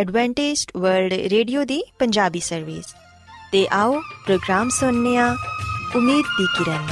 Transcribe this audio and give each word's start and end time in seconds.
Adventist 0.00 0.70
world 0.76 1.12
radio 1.12 1.64
ਦੀ 1.64 1.84
Punjabi 1.98 2.40
service 2.40 2.84
ਤੇ 3.52 3.68
ਆਓ 3.72 4.00
ਪ੍ਰੋਗਰਾਮ 4.26 4.68
ਸੁਣਨੇ 4.68 5.16
ਆ 5.16 5.36
ਉਮੀਦ 5.96 6.24
ਦੀ 6.38 6.46
ਕਿਰਨ। 6.58 6.86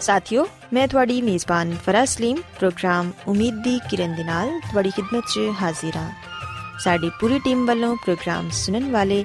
ਸਾਥਿਓ, 0.00 0.46
ਮੈਂ 0.72 0.88
ਤੁਹਾਡੀ 0.88 1.22
ਮੇਜ਼ਬਾਨ 1.22 1.76
ਫਰਾਜ਼ 1.86 2.10
ਸਲੀਮ, 2.10 2.36
ਪ੍ਰੋਗਰਾਮ 2.58 3.12
ਉਮੀਦ 3.28 3.54
ਦੀ 3.54 3.80
ਕਿਰਨ 3.90 4.14
ਦੇ 4.14 4.24
ਨਾਲ 4.24 4.60
ਤੁਹਾਡੀ 4.60 4.90
ਖidmat 4.90 5.22
'ਚ 5.34 5.40
ਹਾਜ਼ਰ 5.62 5.96
ਹਾਂ। 5.96 6.10
ਸਾਡੀ 6.78 7.10
ਪੂਰੀ 7.20 7.38
ਟੀਮ 7.38 7.66
ਵੱਲੋਂ 7.66 7.96
ਪ੍ਰੋਗਰਾਮ 7.96 8.50
ਸੁਣਨ 8.50 8.90
ਵਾਲੇ 8.90 9.24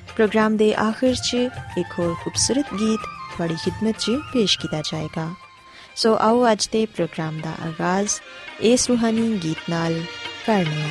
ਪ੍ਰੋਗਰਾਮ 0.15 0.57
ਦੇ 0.57 0.73
ਆਖਿਰ 0.75 1.15
'ਚ 1.15 1.33
ਇੱਕ 1.77 1.99
ਹੋਰ 1.99 2.15
ਖੂਬਸੂਰਤ 2.23 2.73
ਗੀਤ 2.79 2.99
ਤੁਹਾਡੀ 3.35 3.53
ਖidmat 3.53 3.93
'ਚ 3.99 4.11
ਪੇਸ਼ 4.33 4.59
ਕੀਤਾ 4.59 4.81
ਜਾਏਗਾ। 4.81 5.33
ਸੋ 5.95 6.17
ਆਓ 6.21 6.51
ਅੱਜ 6.51 6.67
ਦੇ 6.67 6.85
ਪ੍ਰੋਗਰਾਮ 6.85 7.39
ਦਾ 7.39 7.49
ਆਗਾਜ਼, 7.49 8.09
ਇਸ 8.61 8.87
ਰੂਹਾਨੀ 8.89 9.39
ਗੀਤ 9.43 9.69
ਨਾਲ 9.69 10.01
ਕਰਨੇ 10.45 10.89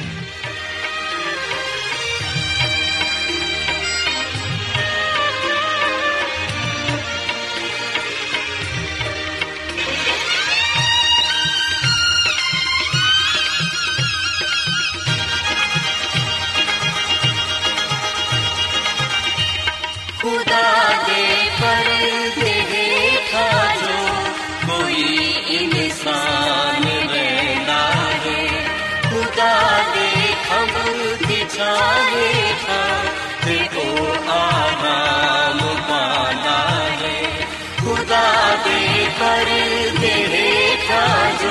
पर 39.20 39.48
देखा 40.00 41.04
जा 41.42 41.49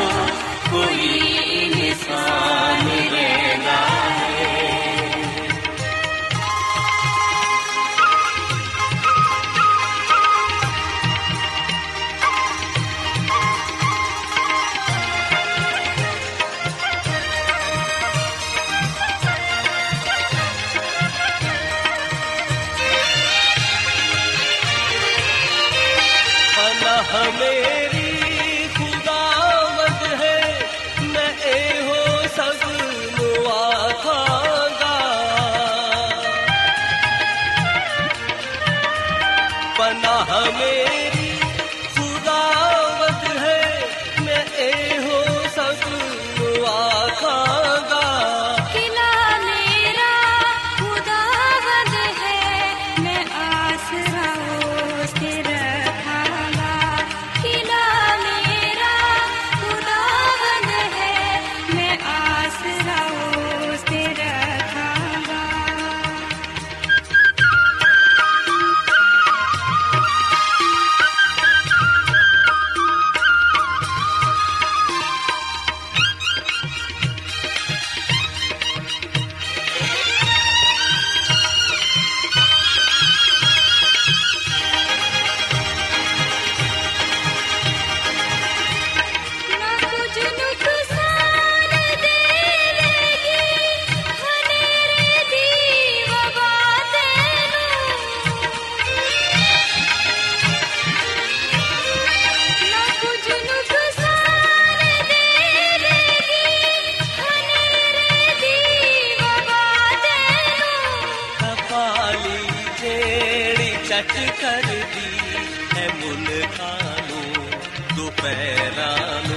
ਸੱਚ 113.99 114.41
ਕਰਦੀ 114.41 115.39
ਹੈ 115.75 115.87
ਮੁਲਕਾਂ 115.93 116.77
ਨੂੰ 117.09 117.47
ਦੁਪਹਿਰਾਂ 117.95 119.28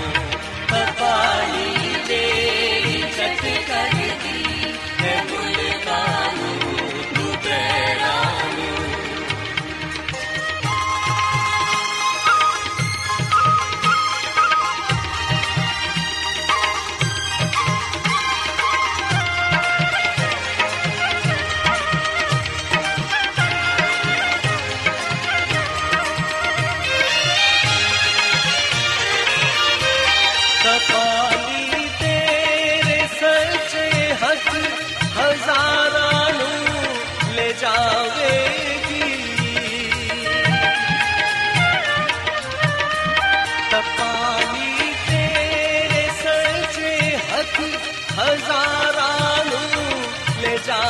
ਹਜ਼ਾਰਾਂ 48.19 49.45
ਨੂੰ 49.45 50.03
ਲੈ 50.43 50.57
ਜਾ 50.67 50.81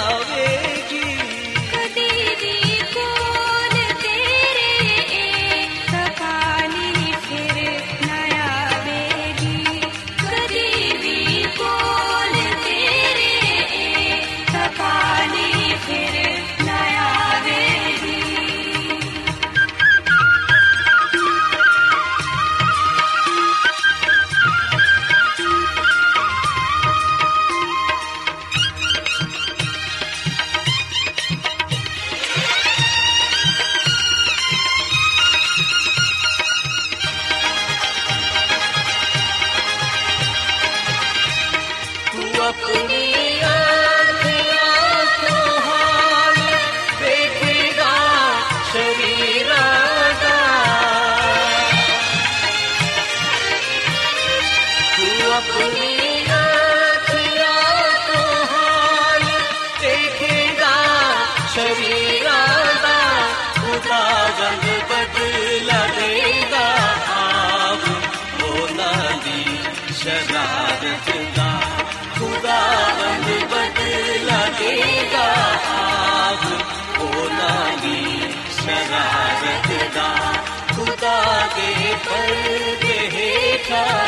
ਹਾਂ 83.71 84.07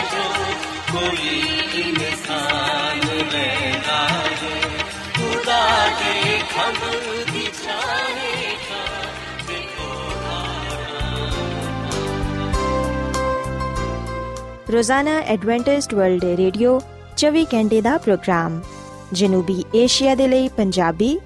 कोई 0.91 1.33
इंसान 1.79 3.01
रहना 3.31 3.97
है 4.39 4.61
खुदा 5.17 5.63
के 5.99 6.13
खम 6.49 6.79
दिखाए 7.29 8.17
ਰੋਜ਼ਾਨਾ 14.69 15.11
ਐਡਵੈਂਟਿਸਟ 15.27 15.93
ਵਰਲਡ 15.93 16.23
ਰੇਡੀਓ 16.37 16.79
24 17.17 17.43
ਘੰਟੇ 17.53 17.79
ਦਾ 17.81 17.97
ਪ੍ਰੋਗਰਾਮ 17.97 18.59
ਜਨੂਬੀ 19.13 19.63
ਏਸ਼ੀਆ 19.75 20.15
ਦੇ 20.15 20.27
ਲਈ 20.27 20.47
ਪੰਜਾਬੀ 20.57 21.17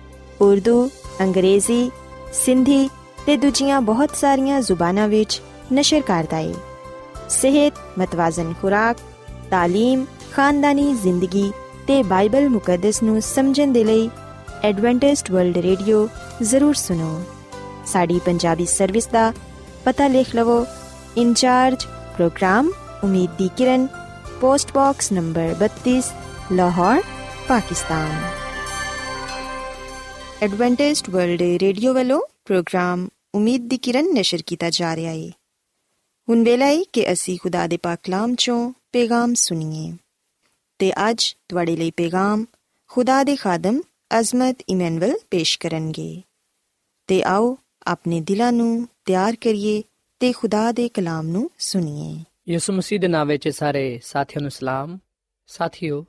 ਉਰਦੂ 0.41 0.89
ਅੰਗਰੇਜ਼ੀ 1.21 1.89
ਸਿੰਧੀ 2.33 2.87
ਤੇ 3.25 3.35
ਦੂਜੀਆਂ 3.37 3.81
ਬਹੁਤ 3.81 4.15
ਸਾਰੀਆਂ 4.15 4.61
ਜ਼ੁਬਾਨਾਂ 4.61 5.07
ਵਿੱਚ 5.07 5.41
ਨਸ਼ਰ 5.73 6.01
ਕਰਦਾ 6.01 6.37
ਹੈ 6.37 6.66
ਸਿਹਤ 7.29 7.79
ਮਤਵਾਜ਼ਨ 7.99 8.53
ਖੁਰਾਕ 8.61 8.97
تعلیم 9.53 10.05
ਖਾਨਦਾਨੀ 10.33 10.93
ਜ਼ਿੰਦਗੀ 10.93 11.51
ਤੇ 11.87 12.01
ਬਾਈਬਲ 12.03 12.49
ਮੁਕੱਦਸ 12.49 13.01
ਨੂੰ 13.03 13.21
ਸਮਝਣ 13.21 13.71
ਦੇ 13.71 13.83
ਲਈ 13.83 14.09
ਐਡਵੈਂਟਿਸਟ 14.63 15.31
ਵਰਲਡ 15.31 15.57
ਰੇਡੀਓ 15.57 16.07
ਜ਼ਰੂਰ 16.43 16.73
ਸੁਨੋ 16.73 17.21
ਸਾਡੀ 17.85 18.19
ਪੰਜਾਬੀ 18.19 18.65
ਸਰਵਿਸ 18.65 19.07
ਦਾ 19.07 19.31
ਪਤਾ 19.85 20.07
ਲਿਖ 20.07 20.35
ਲਵੋ 20.35 20.65
ਇਨਚਾਰਜ 21.17 21.85
ਪ੍ਰੋਗਰਾਮ 22.15 22.71
ਉਮੀਦ 23.03 23.29
ਦੀ 23.37 23.49
ਕਿਰਨ 23.57 23.87
post 24.41 24.73
box 24.73 25.11
number 25.11 25.55
32 25.59 25.99
Lahore 26.51 27.01
Pakistan 27.47 28.21
Adventist 30.41 31.09
World 31.09 31.41
Radio 31.61 31.93
ਵੱਲੋਂ 31.93 32.19
ਪ੍ਰੋਗਰਾਮ 32.45 33.07
ਉਮੀਦ 33.35 33.67
ਦੀ 33.67 33.77
ਕਿਰਨ 33.77 34.13
ਨਿਸ਼ਰ 34.13 34.41
ਕੀਤਾ 34.47 34.69
ਜਾ 34.69 34.95
ਰਿਹਾ 34.95 35.11
ਹੈ 35.11 35.29
ਹੁਣ 36.28 36.42
ਵੇਲਾ 36.44 36.66
ਹੈ 36.66 36.82
ਕਿ 36.92 37.12
ਅਸੀਂ 37.12 37.36
ਖੁਦਾ 37.42 37.66
ਦੇ 37.66 37.76
ਪਾਕ 37.76 37.98
ਕਲਾਮ 38.02 38.34
ਚੋਂ 38.34 38.72
ਪੈਗਾਮ 38.92 39.34
ਸੁਣੀਏ 39.34 39.92
ਤੇ 40.78 40.90
ਅੱਜ 41.10 41.24
ਤੁਹਾਡੇ 41.48 41.76
ਲਈ 41.76 41.90
ਪੈਗਾਮ 41.90 42.44
ਖੁਦਾ 42.90 43.22
ਦੇ 43.24 43.36
ਖਾਦਮ 43.36 43.80
ਅਜ਼ਮਤ 44.18 44.62
ਇਮਨੁਅਲ 44.68 45.14
ਪੇਸ਼ 45.30 45.58
ਕਰਨਗੇ 45.58 46.22
ਤੇ 47.08 47.22
ਆਓ 47.22 47.56
ਆਪਣੇ 47.86 48.20
ਦਿਲਾਂ 48.20 48.52
ਨੂੰ 48.52 48.88
ਤਿਆਰ 49.04 49.36
ਕਰੀਏ 49.36 49.82
ਤੇ 50.20 50.32
ਖੁਦਾ 50.32 50.72
ਦੇ 50.72 50.88
ਕਲਾਮ 50.88 51.26
ਨੂੰ 51.26 51.50
ਸੁਣੀਏ 51.58 52.24
ਯਿਸੂ 52.48 52.72
ਮਸੀਹ 52.72 53.00
ਦੇ 53.00 53.08
ਨਾਮ 53.08 53.28
ਵਿੱਚ 53.28 53.48
ਸਾਰੇ 53.48 54.00
ਸਾਥੀਆਂ 54.02 54.42
ਨੂੰ 54.42 54.50
ਸਲਾਮ 54.50 54.98
ਸਾਥੀਓ 55.48 56.04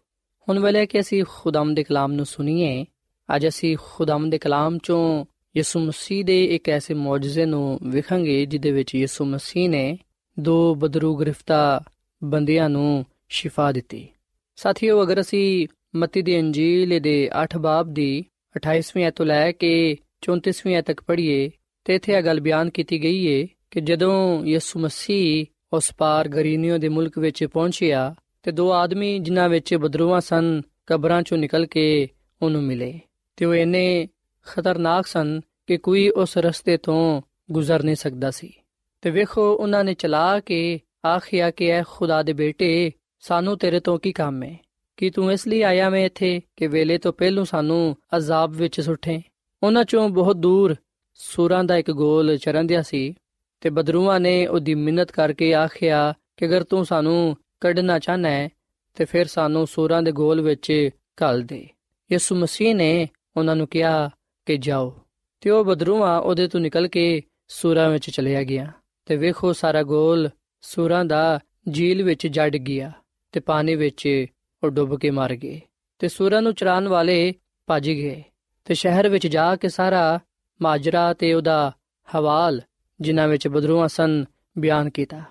ਹੁਣ 0.47 0.59
ਵੇਲੇ 0.59 0.85
ਕਿ 0.85 0.99
ਅਸੀਂ 0.99 1.23
ਖੁਦਾਮ 1.29 1.73
ਦੇ 1.73 1.83
ਕਲਾਮ 1.83 2.11
ਨੂੰ 2.11 2.25
ਸੁਣੀਏ 2.25 2.85
ਅੱਜ 3.29 3.47
ਅਸੀਂ 3.47 3.75
ਖੁਦਾਮ 3.83 4.29
ਦੇ 4.29 4.37
ਕਲਾਮ 4.37 4.77
ਚੋਂ 4.77 5.25
ਯਿਸੂ 5.55 5.79
ਮਸੀਹ 5.79 6.23
ਦੇ 6.25 6.43
ਇੱਕ 6.45 6.69
ਐਸੇ 6.69 6.93
ਮੌਜੂਜ਼ੇ 6.93 7.45
ਨੂੰ 7.45 7.79
ਵਿਖਾਂਗੇ 7.83 8.45
ਜਿਹਦੇ 8.45 8.71
ਵਿੱਚ 8.71 8.95
ਯਿਸੂ 8.95 9.25
ਮਸੀਹ 9.25 9.69
ਨੇ 9.69 9.97
ਦੋ 10.39 10.75
ਬਦਰੂ 10.75 11.15
ਗ੍ਰਿਫਤਾ 11.15 11.81
ਬੰਦਿਆਂ 12.23 12.69
ਨੂੰ 12.69 13.05
ਸ਼ਿਫਾ 13.29 13.71
ਦਿੱਤੀ। 13.71 14.07
ਸਾਥੀਓ, 14.55 15.03
ਅਗਰ 15.03 15.21
ਅਸੀਂ 15.21 15.67
ਮਤੀ 15.95 16.21
ਦੀ 16.21 16.39
ਅੰਜੀਲ 16.39 16.99
ਦੇ 16.99 17.29
8 17.43 17.57
ਬਾਬ 17.57 17.93
ਦੀ 17.93 18.25
28ਵੀਂ 18.55 19.05
ਐਤੋਂ 19.05 19.25
ਲੈ 19.25 19.51
ਕੇ 19.51 19.97
34ਵੀਂ 20.21 20.75
ਐਤ 20.75 20.85
ਤੱਕ 20.85 21.01
ਪੜ੍ਹੀਏ, 21.01 21.51
ਤੇ 21.85 21.95
ਇੱਥੇ 21.95 22.13
ਇਹ 22.13 22.23
ਗੱਲ 22.23 22.39
ਬਿਆਨ 22.39 22.69
ਕੀਤੀ 22.69 23.03
ਗਈ 23.03 23.25
ਏ 23.25 23.47
ਕਿ 23.71 23.81
ਜਦੋਂ 23.81 24.45
ਯਿਸੂ 24.45 24.79
ਮਸੀਹ 24.79 25.45
ਉਸ 25.73 25.91
ਪਾਰ 25.97 26.27
ਗਰੀਨੀਓ 26.27 26.77
ਦੇ 26.77 26.89
ਮੁਲਕ 26.89 27.19
ਵਿੱਚ 27.19 27.45
ਪਹੁੰਚਿਆ, 27.45 28.15
ਤੇ 28.43 28.51
ਦੋ 28.51 28.71
ਆਦਮੀ 28.71 29.19
ਜਿਨ੍ਹਾਂ 29.19 29.49
ਵਿੱਚ 29.49 29.75
ਬਦਰੂਆਂ 29.75 30.21
ਸਨ, 30.21 30.61
ਕਬਰਾਂ 30.85 31.21
ਚੋਂ 31.21 31.37
ਨਿਕਲ 31.37 31.65
ਕੇ 31.65 32.07
ਉਹਨੂੰ 32.41 32.63
ਮਿਲੇ। 32.63 32.99
ਤੇ 33.35 33.45
ਉਹ 33.45 33.55
ਇੰਨੇ 33.55 34.07
ਖਤਰਨਾਕ 34.45 35.07
ਸਨ 35.07 35.41
ਕਿ 35.67 35.77
ਕੋਈ 35.77 36.09
ਉਸ 36.09 36.37
ਰਸਤੇ 36.37 36.77
ਤੋਂ 36.77 37.21
ਗੁਜ਼ਰ 37.51 37.83
ਨਹੀਂ 37.83 37.95
ਸਕਦਾ 37.95 38.31
ਸੀ। 38.31 38.53
ਤੇ 39.01 39.09
ਵੇਖੋ, 39.09 39.53
ਉਹਨਾਂ 39.53 39.83
ਨੇ 39.83 39.93
ਚਲਾ 39.93 40.39
ਕੇ 40.39 40.79
ਆਖਿਆ 41.07 41.51
ਕਿ 41.51 41.67
ਐ 41.67 41.83
ਖੁਦਾ 41.87 42.23
ਦੇ 42.23 42.33
ਬੇਟੇ, 42.33 42.91
ਸਾਨੂੰ 43.19 43.57
ਤੇਰੇ 43.57 43.79
ਤੋਂ 43.79 43.99
ਕੀ 43.99 44.11
ਕੰਮ 44.11 44.43
ਹੈ? 44.43 44.57
ਕਿ 44.97 45.09
ਤੂੰ 45.09 45.31
ਇਸ 45.31 45.47
ਲਈ 45.47 45.61
ਆਇਆ 45.61 45.89
ਮੈਂ 45.89 46.05
ਇੱਥੇ 46.05 46.41
ਕਿ 46.55 46.67
ਵੇਲੇ 46.67 46.97
ਤੋਂ 46.97 47.13
ਪਹਿਲੂ 47.13 47.43
ਸਾਨੂੰ 47.43 47.95
ਅਜ਼ਾਬ 48.17 48.51
ਵਿੱਚ 48.51 48.81
ਸੁੱਟੇ? 48.81 49.21
ਉਹਨਾਂ 49.63 49.83
ਚੋਂ 49.83 50.09
ਬਹੁਤ 50.09 50.35
ਦੂਰ 50.35 50.75
ਸੂਰਾਂ 51.13 51.63
ਦਾ 51.63 51.77
ਇੱਕ 51.77 51.91
ਗੋਲ 51.91 52.37
ਚਰੰਦਿਆ 52.37 52.81
ਸੀ 52.81 53.13
ਤੇ 53.61 53.69
ਬਦਰੂਆਂ 53.69 54.19
ਨੇ 54.19 54.47
ਉਹਦੀ 54.47 54.75
ਮਿੰਨਤ 54.75 55.11
ਕਰਕੇ 55.11 55.53
ਆਖਿਆ 55.53 56.13
ਕਿ 56.37 56.45
ਅਗਰ 56.45 56.63
ਤੂੰ 56.63 56.85
ਸਾਨੂੰ 56.85 57.37
ਕੱਢਣਾ 57.59 57.99
ਚਾਹਨਾ 57.99 58.29
ਹੈ, 58.29 58.49
ਤੇ 58.95 59.05
ਫਿਰ 59.05 59.25
ਸਾਨੂੰ 59.25 59.67
ਸੂਰਾਂ 59.67 60.01
ਦੇ 60.01 60.11
ਗੋਲ 60.11 60.41
ਵਿੱਚ 60.41 60.89
ਘੱਲ 61.23 61.41
ਦੇ। 61.41 61.67
ਯਿਸੂ 62.11 62.35
ਮਸੀਹ 62.35 62.75
ਨੇ 62.75 63.09
ਉਹਨਾਂ 63.37 63.55
ਨੂੰ 63.55 63.67
ਕਿਹਾ 63.67 64.09
ਕਿ 64.45 64.57
ਜਾਓ। 64.57 64.99
ਤੇ 65.41 65.49
ਉਹ 65.49 65.65
ਬਦਰੂਆਂ 65.65 66.21
ਉਹਦੇ 66.21 66.47
ਤੋਂ 66.47 66.59
ਨਿਕਲ 66.59 66.87
ਕੇ 66.87 67.21
ਸੂਰਾਂ 67.47 67.89
ਵਿੱਚ 67.89 68.09
ਚਲਿਆ 68.09 68.43
ਗਿਆ। 68.43 68.71
ਤੇ 69.09 69.17
ਵੇਖੋ 69.17 69.53
ਸਾਰਾ 69.53 69.83
ਗੋਲ 69.83 70.29
ਸੂਰਾਂ 70.61 71.05
ਦਾ 71.05 71.39
ਝੀਲ 71.73 72.03
ਵਿੱਚ 72.03 72.27
ਜੜ 72.27 72.57
ਗਿਆ 72.57 72.91
ਤੇ 73.31 73.39
ਪਾਣੀ 73.39 73.75
ਵਿੱਚ 73.75 74.25
ਉਹ 74.63 74.69
ਡੁੱਬ 74.69 74.99
ਕੇ 74.99 75.09
ਮਰ 75.09 75.35
ਗਏ 75.35 75.61
ਤੇ 75.99 76.07
ਸੂਰਾਂ 76.07 76.41
ਨੂੰ 76.41 76.53
ਚਰਾਨ 76.53 76.87
ਵਾਲੇ 76.87 77.33
ਭੱਜ 77.67 77.89
ਗਏ 77.89 78.23
ਤੇ 78.65 78.73
ਸ਼ਹਿਰ 78.73 79.09
ਵਿੱਚ 79.09 79.27
ਜਾ 79.27 79.55
ਕੇ 79.55 79.69
ਸਾਰਾ 79.69 80.19
ਮਾਜਰਾ 80.61 81.13
ਤੇ 81.13 81.33
ਉਹਦਾ 81.33 81.71
ਹਵਾਲ, 82.15 82.61
ਜਿਨ੍ਹਾਂ 83.01 83.27
ਵਿੱਚ 83.27 83.47
ਬਦਰੂਆਂ 83.47 83.87
ਸਨ, 83.87 84.25
ਬਿਆਨ 84.57 84.89
ਕੀਤਾ 84.89 85.21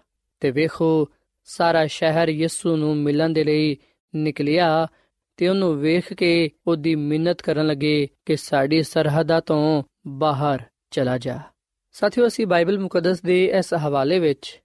ਤੇ 0.40 0.50
ਵੇਖੋ 0.50 1.08
ਸਾਰਾ 1.44 1.87
ਸ਼ਹਿਰ 1.87 2.28
ਯਿਸੂ 2.28 2.76
ਨੂੰ 2.76 2.97
ਮਿਲਣ 2.97 3.30
ਦੇ 3.30 3.44
ਲਈ 3.44 3.76
ਨਿਕਲਿਆ 4.14 4.88
ਤੇ 5.37 5.49
ਉਹਨੂੰ 5.49 5.80
ਵੇਖ 5.80 6.12
ਕੇ 6.12 6.50
ਉਹਦੀ 6.66 6.94
ਮਿੰਨਤ 6.94 7.42
ਕਰਨ 7.42 7.66
ਲੱਗੇ 7.66 8.08
ਕਿ 8.26 8.37
ਸਾਡੀ 8.37 8.82
ਸਰਹੱਦਾਂ 8.82 9.40
ਤੋਂ 9.40 9.82
ਬਾਹਰ 10.06 10.62
ਚਲਾ 10.90 11.18
ਜਾ। 11.18 11.40
ਸਾਥੀਓ, 11.90 12.26
ਅਸੀਂ 12.26 12.47
ਬਾਈਬਲ 12.47 12.78
ਮੁਕੱਦਸ 12.78 13.23
ਦੇ 13.23 13.45
ਇਸ 13.47 13.75
ਹਵਾਲੇ 13.75 14.18
ਵਿੱਚ 14.18 14.61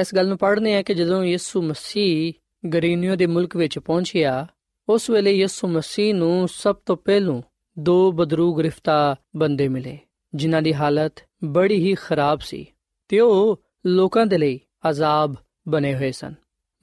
ਇਸ 0.00 0.14
ਗੱਲ 0.14 0.28
ਨੂੰ 0.28 0.38
ਪੜ੍ਹਨੇ 0.38 0.76
ਆ 0.76 0.82
ਕਿ 0.82 0.94
ਜਦੋਂ 0.94 1.24
ਯਿਸੂ 1.24 1.62
ਮਸੀਹ 1.62 2.32
ਗਰੀਨੀਓ 2.68 3.16
ਦੇ 3.16 3.26
ਮੁਲਕ 3.26 3.56
ਵਿੱਚ 3.56 3.78
ਪਹੁੰਚਿਆ, 3.78 4.46
ਉਸ 4.88 5.10
ਵੇਲੇ 5.10 5.32
ਯਿਸੂ 5.32 5.68
ਮਸੀਹ 5.68 6.14
ਨੂੰ 6.14 6.48
ਸਭ 6.48 6.76
ਤੋਂ 6.86 6.96
ਪਹਿਲੋਂ 6.96 7.42
ਦੋ 7.78 8.12
ਬਦਰੂ 8.12 8.54
ਗ੍ਰਿਫਤਾ 8.54 9.16
ਬੰਦੇ 9.36 9.68
ਮਿਲੇ, 9.68 9.98
ਜਿਨ੍ਹਾਂ 10.34 10.62
ਦੀ 10.62 10.74
ਹਾਲਤ 10.74 11.12
ਬੜੀ 11.44 11.74
ਹੀ 11.74 11.94
ਖਰਾਬ 11.94 12.40
ਸੀ 12.40 12.66
ਤੇ 13.08 13.20
ਉਹ 13.20 13.60
ਲੋਕਾਂ 13.86 14.26
ਦੇ 14.26 14.38
ਲਈ 14.38 14.60
ਅਜ਼ਾਬ 14.90 15.34
ਬਣੇ 15.68 15.94
ਹੋਏ 15.94 16.12
ਸਨ। 16.12 16.34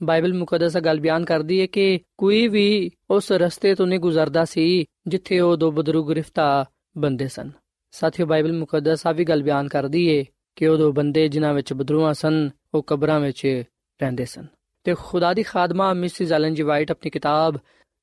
ਬਾਈਬਲ 0.02 0.34
ਮੁਕੱਦਸ 0.34 0.76
ਗੱਲ 0.76 1.00
ਬਿਆਨ 1.00 1.24
ਕਰਦੀ 1.24 1.60
ਹੈ 1.60 1.66
ਕਿ 1.66 2.00
ਕੋਈ 2.18 2.48
ਵੀ 2.48 2.90
ਉਸ 3.10 3.32
ਰਸਤੇ 3.32 3.74
ਤੋਂ 3.74 3.86
ਨਹੀਂ 3.86 3.98
ਗੁਜ਼ਰਦਾ 3.98 4.44
ਸੀ, 4.44 4.84
ਜਿੱਥੇ 5.06 5.40
ਉਹ 5.40 5.56
ਦੋ 5.56 5.70
ਬਦਰੂ 5.72 6.04
ਗ੍ਰਿਫਤਾ 6.04 6.64
ਬੰਦੇ 6.98 7.28
ਸਨ। 7.28 7.50
ਸਾਥੀਓ 7.90 8.26
ਬਾਈਬਲ 8.26 8.52
ਮੁਕੱਦਸ 8.52 9.06
ਆ 9.06 9.12
ਵੀ 9.12 9.24
ਗੱਲ 9.24 9.42
ਬਿਆਨ 9.42 9.68
ਕਰਦੀ 9.68 10.18
ਹੈ 10.18 10.24
ਕਿ 10.56 10.66
ਉਹ 10.66 10.76
ਦੋ 10.76 10.92
ਬੰਦੇ 10.92 11.28
ਜਿਨ੍ਹਾਂ 11.28 11.54
ਵਿੱਚ 11.54 11.72
ਬਦਰੂਆਂ 11.72 12.14
ਸਨ, 12.14 12.50
ਉਹ 12.74 12.82
ਕਬਰਾਂ 12.82 13.20
ਵਿੱਚ 13.20 13.62
ਰਹਿੰਦੇ 14.02 14.24
ਸਨ। 14.24 14.46
ਤੇ 14.84 14.94
ਖੁਦਾ 14.98 15.34
ਦੀ 15.34 15.42
ਖਾਦਮਾ 15.42 15.92
ਮਿਸਿਸ 15.92 16.32
ਐਲਨ 16.32 16.54
ਜੀ 16.54 16.62
ਵਾਈਟ 16.62 16.90
ਆਪਣੀ 16.90 17.10
ਕਿਤਾਬ 17.10 17.56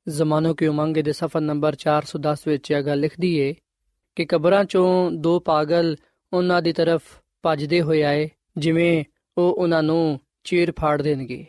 ਜ਼ਮਾਨੋ 0.07 0.53
ਕੀ 0.53 0.67
ਉਮੰਗ 0.67 0.97
ਦੇ 0.97 1.11
ਸਫਾ 1.11 1.39
ਨੰਬਰ 1.39 1.75
410 1.75 2.47
ਵਿੱਚ 2.47 2.71
ਇਹ 2.71 2.81
ਗੱਲ 2.81 2.99
ਲਿਖਦੀ 2.99 3.37
ਏ 3.37 3.53
ਕਿ 4.15 4.25
ਕਬਰਾਂ 4.25 4.65
ਚੋਂ 4.65 5.11
ਦੋ 5.11 5.39
ਪਾਗਲ 5.39 5.95
ਉਹਨਾਂ 6.33 6.61
ਦੀ 6.61 6.73
ਤਰਫ 6.73 7.01
ਭੱਜਦੇ 7.43 7.81
ਹੋਏ 7.81 8.03
ਆਏ, 8.03 8.29
ਜਿਵੇਂ 8.57 9.03
ਉਹ 9.37 9.53
ਉਹਨਾਂ 9.53 9.83
ਨੂੰ 9.83 10.19
ਚੀਰ 10.43 10.73
ਫਾੜ 10.79 11.01
ਦੇਣਗੇ। 11.01 11.45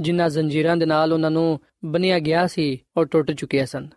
ਜਿਨ੍ਹਾਂ 0.00 0.28
ਜ਼ੰਜੀਰਾਂ 0.28 0.76
ਦੇ 0.76 0.86
ਨਾਲ 0.86 1.12
ਉਹਨਾਂ 1.12 1.30
ਨੂੰ 1.30 1.60
ਬੰਨਿਆ 1.84 2.18
ਗਿਆ 2.18 2.46
ਸੀ, 2.46 2.78
ਉਹ 2.96 3.04
ਟੁੱਟ 3.04 3.32
ਚੁੱਕੀਆਂ 3.32 3.66
ਸਨ। 3.66 3.88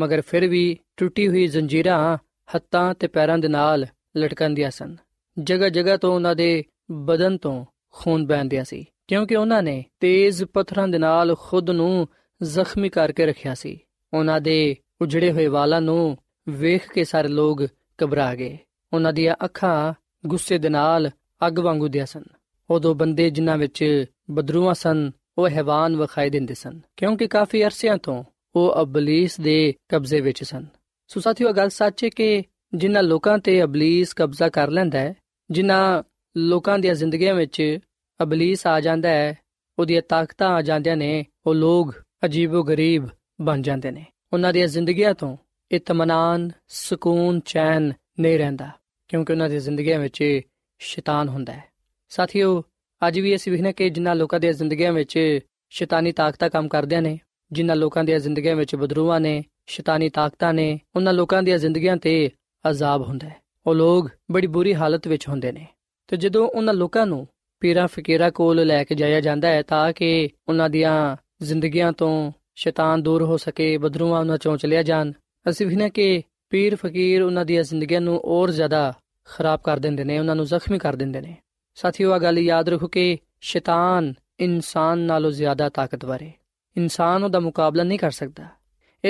ਮਗਰ 0.00 0.20
ਫਿਰ 0.20 0.46
ਵੀ 0.46 0.78
ਟੁੱਟੀ 0.96 1.28
ਹੋਈ 1.28 1.46
ਜ਼ੰਜੀਰਾਂ 1.46 2.18
ਹੱਥਾਂ 2.48 2.94
ਤੇ 2.94 3.06
ਪੈਰਾਂ 3.06 3.38
ਦੇ 3.38 3.48
ਨਾਲ 3.48 3.86
ਲਟਕੰਦੀਆਂ 4.16 4.70
ਸਨ। 4.70 4.96
ਜਗ੍ਹਾ 5.36 5.68
ਜਗ੍ਹਾ 5.68 5.96
ਤੋਂ 5.96 6.14
ਉਹਨਾਂ 6.14 6.34
ਦੇ 6.36 6.64
ਬਦਨ 6.90 7.36
ਤੋਂ 7.38 7.64
ਖੂਨ 7.92 8.26
ਵਹਿੰਦਿਆ 8.26 8.64
ਸੀ, 8.64 8.84
ਕਿਉਂਕਿ 9.08 9.36
ਉਹਨਾਂ 9.36 9.62
ਨੇ 9.62 9.84
ਤੇਜ਼ 10.00 10.44
ਪੱਥਰਾਂ 10.44 10.88
ਦੇ 10.88 10.98
ਨਾਲ 10.98 11.34
ਖੁਦ 11.38 11.70
ਨੂੰ 11.70 12.06
ਜ਼ਖਮੀ 12.40 12.88
ਕਰਕੇ 12.88 13.26
ਰੱਖਿਆ 13.26 13.54
ਸੀ। 13.54 13.78
ਉਹਨਾਂ 14.12 14.40
ਦੇ 14.40 14.76
ਉਜੜੇ 15.02 15.32
ਹੋਏ 15.32 15.46
ਵਾਲਾਂ 15.46 15.80
ਨੂੰ 15.80 16.16
ਵੇਖ 16.48 16.92
ਕੇ 16.92 17.04
ਸਾਰੇ 17.04 17.28
ਲੋਕ 17.28 17.62
ਘਬਰਾ 17.98 18.34
ਗਏ। 18.34 18.56
ਉਹਨਾਂ 18.92 19.12
ਦੀਆਂ 19.12 19.34
ਅੱਖਾਂ 19.44 19.92
ਗੁੱਸੇ 20.26 20.58
ਦੇ 20.58 20.68
ਨਾਲ 20.68 21.10
ਅੱਗ 21.46 21.58
ਵਾਂਗੂ 21.58 21.88
ਦਿਆ 21.88 22.04
ਸਨ। 22.04 22.22
ਉਹ 22.70 22.80
ਦੋ 22.80 22.94
ਬੰਦੇ 22.94 23.28
ਜਿਨ੍ਹਾਂ 23.30 23.56
ਵਿੱਚ 23.58 24.04
ਬਦਰੂਆਂ 24.30 24.74
ਸਨ, 24.74 25.10
ਉਹ 25.38 25.48
ਹੈਵਾਨ 25.48 25.96
ਵਿਖਾਈ 25.96 26.30
ਦਿੰਦੇ 26.30 26.54
ਸਨ, 26.54 26.80
ਕਿਉਂਕਿ 26.96 27.26
ਕਾਫੀ 27.26 27.64
ਅਰਸਿਆਂ 27.64 27.96
ਤੋਂ 27.96 28.22
ਉਹ 28.56 28.82
ਅਬਲੀਸ 28.82 29.40
ਦੇ 29.40 29.74
ਕਬਜ਼ੇ 29.88 30.20
ਵਿੱਚ 30.20 30.42
ਸਨ। 30.44 30.66
ਸੋ 31.08 31.20
ਸਾਥੀਓ 31.20 31.52
ਗੱਲ 31.52 31.68
ਸੱਚ 31.68 32.04
ਹੈ 32.04 32.08
ਕਿ 32.08 32.42
ਜਿਨ੍ਹਾਂ 32.74 33.02
ਲੋਕਾਂ 33.02 33.38
ਤੇ 33.38 33.62
ਅਬਲੀਸ 33.62 34.14
ਕਬਜ਼ਾ 34.14 34.48
ਕਰ 34.48 34.70
ਲੈਂਦਾ 34.70 34.98
ਹੈ, 34.98 35.14
ਜਿਨ੍ਹਾਂ 35.50 36.02
ਲੋਕਾਂ 36.36 36.78
ਦੀਆਂ 36.78 36.94
ਜ਼ਿੰਦਗੀਆਂ 36.94 37.34
ਵਿੱਚ 37.34 37.78
ਅਬਲੀਸ 38.22 38.66
ਆ 38.66 38.80
ਜਾਂਦਾ 38.80 39.08
ਹੈ, 39.08 39.38
ਉਹਦੀਆਂ 39.78 40.02
ਤਾਕਤਾਂ 40.02 40.48
ਆ 40.48 40.62
ਜਾਂਦੀਆਂ 40.62 40.96
ਨੇ, 40.96 41.26
ਉਹ 41.46 41.54
ਲੋਕ 41.54 41.94
ਅਜੀਬੋ-ਗਰੀਬ 42.24 43.06
ਬਣ 43.40 43.62
ਜਾਂਦੇ 43.62 43.90
ਨੇ। 43.90 44.04
ਉਹਨਾਂ 44.32 44.52
ਦੀਆਂ 44.52 44.66
ਜ਼ਿੰਦਗੀਆਂ 44.66 45.14
ਤੋਂ 45.14 45.36
ਇਤਮਾਨਾਨ 45.72 46.50
ਸਕੂਨ, 46.68 47.40
ਚੈਨ 47.40 47.92
ਨਹੀਂ 48.20 48.38
ਰਹਿੰਦਾ, 48.38 48.70
ਕਿਉਂਕਿ 49.08 49.32
ਉਹਨਾਂ 49.32 49.48
ਦੀਆਂ 49.48 49.60
ਜ਼ਿੰਦਗੀਆਂ 49.60 50.00
ਵਿੱਚ 50.00 50.40
ਸ਼ੈਤਾਨ 50.78 51.28
ਹੁੰਦਾ 51.28 51.52
ਹੈ। 51.52 51.64
ਸਾਥੀਓ, 52.08 52.64
ਅੱਜ 53.08 53.20
ਵੀ 53.20 53.34
ਅਸੀਂ 53.34 53.52
ਵਿਖਣਾ 53.52 53.72
ਕਿ 53.72 53.90
ਜਿਨ੍ਹਾਂ 53.90 54.14
ਲੋਕਾਂ 54.14 54.40
ਦੀਆਂ 54.40 54.52
ਜ਼ਿੰਦਗੀਆਂ 54.52 54.92
ਵਿੱਚ 54.92 55.38
ਸ਼ੈਤਾਨੀ 55.70 56.12
ਤਾਕਤਾਂ 56.12 56.50
ਕੰਮ 56.50 56.68
ਕਰਦਿਆਂ 56.68 57.02
ਨੇ, 57.02 57.20
ਜਿਨ੍ਹਾਂ 57.52 57.76
ਲੋਕਾਂ 57.76 58.04
ਦੀਆਂ 58.04 58.18
ਜ਼ਿੰਦਗੀਆਂ 58.18 58.56
ਵਿੱਚ 58.56 58.76
ਬਦਰੂਆਂ 58.76 59.20
ਨੇ 59.20 59.44
ਸ਼ੈਤਾਨੀ 59.66 60.08
ਤਾਕਤਾਂ 60.08 60.54
ਨੇ 60.54 60.80
ਉਹਨਾਂ 60.96 61.12
ਲੋਕਾਂ 61.12 61.42
ਦੀਆਂ 61.42 61.58
ਜ਼ਿੰਦਗੀਆਂ 61.58 61.96
ਤੇ 61.96 62.30
ਅਜ਼ਾਬ 62.70 63.02
ਹੁੰਦਾ 63.02 63.28
ਹੈ। 63.28 63.36
ਉਹ 63.66 63.74
ਲੋਕ 63.74 64.10
ਬੜੀ 64.30 64.46
ਬੁਰੀ 64.46 64.74
ਹਾਲਤ 64.74 65.08
ਵਿੱਚ 65.08 65.28
ਹੁੰਦੇ 65.28 65.52
ਨੇ। 65.52 65.66
ਤੇ 66.06 66.16
ਜਦੋਂ 66.16 66.48
ਉਹਨਾਂ 66.48 66.74
ਲੋਕਾਂ 66.74 67.06
ਨੂੰ 67.06 67.28
ਪੀਰਾਂ 67.60 67.88
ਫਕੀਰਾਂ 67.88 68.30
ਕੋਲ 68.30 68.66
ਲੈ 68.66 68.84
ਕੇ 68.84 68.94
ਜਾਇਆ 68.94 69.20
ਜਾਂਦਾ 69.20 69.48
ਹੈ 69.48 69.62
ਤਾਂ 69.62 69.92
ਕਿ 69.92 70.28
ਉਹਨਾਂ 70.48 70.70
ਦੀਆਂ 70.70 71.16
ਜ਼ਿੰਦਗੀਆਂ 71.42 71.92
ਤੋਂ 71.92 72.32
ਸ਼ੈਤਾਨ 72.54 73.02
ਦੂਰ 73.02 73.22
ਹੋ 73.22 73.36
ਸਕੇ, 73.36 73.78
ਬਦਰੂਆਂ 73.78 74.20
ਉਹਨਾਂ 74.20 74.38
ਚੋਂ 74.38 74.56
ਚਲਿਆ 74.56 74.82
ਜਾਣ, 74.82 75.12
ਅਸੀਂ 75.50 75.66
ਵੀ 75.66 75.76
ਨਾ 75.76 75.88
ਕਿ 75.88 76.22
ਪੀਰ 76.50 76.76
ਫਕੀਰ 76.76 77.22
ਉਹਨਾਂ 77.22 77.44
ਦੀਆਂ 77.44 77.62
ਜ਼ਿੰਦਗੀਆਂ 77.62 78.00
ਨੂੰ 78.00 78.20
ਹੋਰ 78.24 78.50
ਜ਼ਿਆਦਾ 78.50 78.94
ਖਰਾਬ 79.24 79.60
ਕਰ 79.64 79.78
ਦਿੰਦੇ 79.78 80.04
ਨੇ, 80.04 80.18
ਉਹਨਾਂ 80.18 80.36
ਨੂੰ 80.36 80.44
ਜ਼ਖਮੀ 80.44 80.78
ਕਰ 80.78 80.96
ਦਿੰਦੇ 80.96 81.20
ਨੇ। 81.20 81.36
ਸਾਥੀਓ 81.74 82.12
ਆ 82.12 82.18
ਗੱਲ 82.18 82.38
ਯਾਦ 82.38 82.68
ਰੱਖੋ 82.68 82.88
ਕਿ 82.88 83.18
ਸ਼ੈਤਾਨ 83.40 84.14
ਇਨਸਾਨ 84.40 84.98
ਨਾਲੋਂ 84.98 85.30
ਜ਼ਿਆਦਾ 85.30 85.68
ਤਾਕਤਵਰ 85.68 86.22
ਹੈ। 86.22 86.32
ਇਨਸਾਨ 86.76 87.24
ਉਹਦਾ 87.24 87.40
ਮੁਕਾਬਲਾ 87.40 87.82
ਨਹੀਂ 87.82 87.98
ਕਰ 87.98 88.10
ਸਕਦਾ। 88.10 88.46